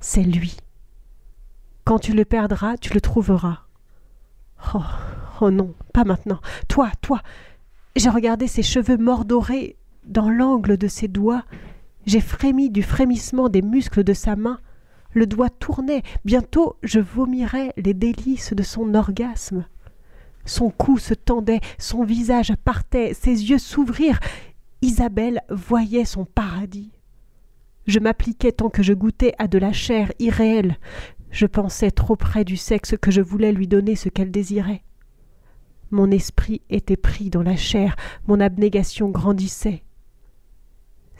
[0.00, 0.56] C'est lui.
[1.84, 3.60] Quand tu le perdras, tu le trouveras.
[4.74, 4.80] Oh,
[5.40, 6.40] oh non, pas maintenant.
[6.68, 7.20] Toi, toi.
[7.94, 11.44] J'ai regardé ses cheveux mordorés dans l'angle de ses doigts.
[12.06, 14.60] J'ai frémi du frémissement des muscles de sa main.
[15.12, 16.02] Le doigt tournait.
[16.24, 19.66] Bientôt, je vomirais les délices de son orgasme.
[20.44, 24.20] Son cou se tendait, son visage partait, ses yeux s'ouvrirent.
[24.82, 26.92] Isabelle voyait son paradis.
[27.88, 30.76] Je m'appliquais tant que je goûtais à de la chair irréelle.
[31.30, 34.84] Je pensais trop près du sexe que je voulais lui donner ce qu'elle désirait.
[35.90, 37.96] Mon esprit était pris dans la chair,
[38.26, 39.82] mon abnégation grandissait.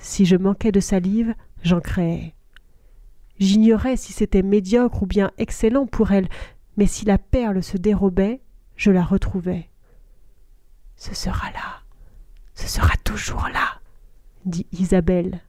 [0.07, 1.35] Si je manquais de salive,
[1.65, 2.33] j'en créais.
[3.41, 6.29] J'ignorais si c'était médiocre ou bien excellent pour elle,
[6.77, 8.41] mais si la perle se dérobait,
[8.77, 9.69] je la retrouvais.
[10.95, 11.83] Ce sera là,
[12.55, 13.81] ce sera toujours là,
[14.45, 15.41] dit Isabelle.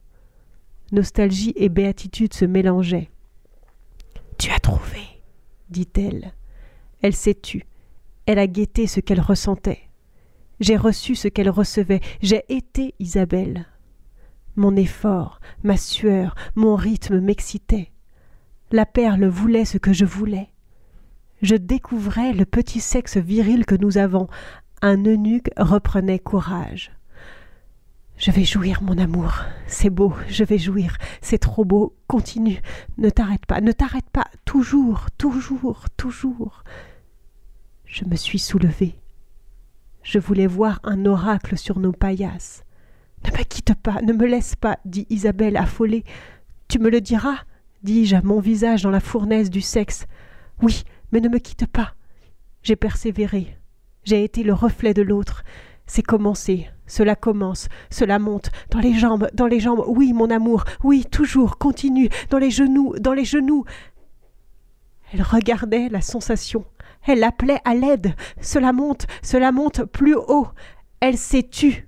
[0.90, 3.10] Nostalgie et béatitude se mélangeaient.
[4.38, 5.22] Tu as trouvé,
[5.70, 6.32] dit-elle.
[7.00, 7.64] Elle s'est tue.
[8.26, 9.88] Elle a guetté ce qu'elle ressentait.
[10.58, 12.00] J'ai reçu ce qu'elle recevait.
[12.22, 13.64] J'ai été Isabelle.
[14.58, 17.92] Mon effort, ma sueur, mon rythme m'excitaient.
[18.72, 20.48] La perle voulait ce que je voulais.
[21.42, 24.26] Je découvrais le petit sexe viril que nous avons.
[24.82, 26.90] Un eunuque reprenait courage.
[28.16, 29.44] Je vais jouir, mon amour.
[29.68, 30.96] C'est beau, je vais jouir.
[31.20, 31.94] C'est trop beau.
[32.08, 32.60] Continue.
[32.96, 34.26] Ne t'arrête pas, ne t'arrête pas.
[34.44, 36.64] Toujours, toujours, toujours.
[37.84, 38.98] Je me suis soulevée.
[40.02, 42.64] Je voulais voir un oracle sur nos paillasses.
[43.24, 46.04] Ne me quitte pas, ne me laisse pas, dit Isabelle affolée.
[46.68, 47.44] Tu me le diras
[47.82, 50.06] dis-je à mon visage dans la fournaise du sexe.
[50.62, 51.94] Oui, mais ne me quitte pas.
[52.62, 53.56] J'ai persévéré.
[54.04, 55.44] J'ai été le reflet de l'autre.
[55.86, 56.68] C'est commencé.
[56.86, 57.68] Cela commence.
[57.90, 58.50] Cela monte.
[58.70, 59.84] Dans les jambes, dans les jambes.
[59.86, 60.64] Oui, mon amour.
[60.82, 61.58] Oui, toujours.
[61.58, 62.08] Continue.
[62.30, 63.64] Dans les genoux, dans les genoux.
[65.12, 66.64] Elle regardait la sensation.
[67.06, 68.14] Elle appelait à l'aide.
[68.40, 69.06] Cela monte.
[69.22, 70.48] Cela monte plus haut.
[71.00, 71.87] Elle s'est tue.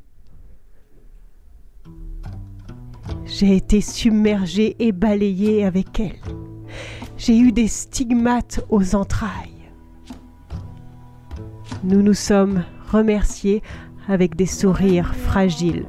[3.27, 6.21] J'ai été submergée et balayée avec elle.
[7.17, 9.51] J'ai eu des stigmates aux entrailles.
[11.85, 13.63] Nous nous sommes remerciés
[14.09, 15.87] avec des sourires fragiles.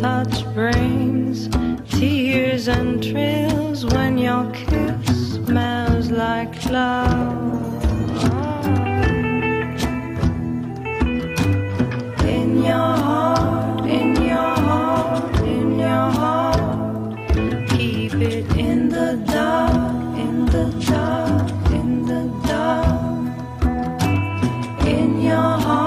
[0.00, 1.48] Touch brings
[1.88, 7.84] tears and thrills when your kiss smells like love.
[12.24, 17.18] In your heart, in your heart, in your heart.
[17.70, 23.26] Keep it in the dark, in the dark, in the dark.
[24.86, 25.83] In your heart,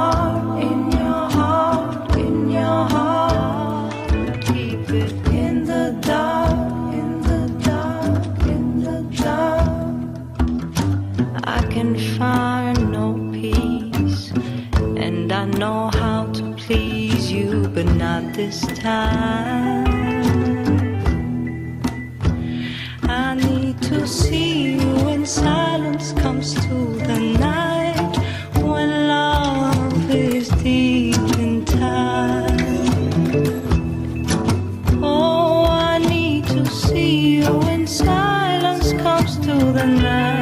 [15.67, 18.59] know how to please you, but not this
[18.89, 19.85] time.
[23.03, 26.75] I need to see you when silence comes to
[27.09, 28.13] the night,
[28.69, 32.57] when love is deep in time.
[35.03, 40.36] Oh, I need to see you when silence comes to the night.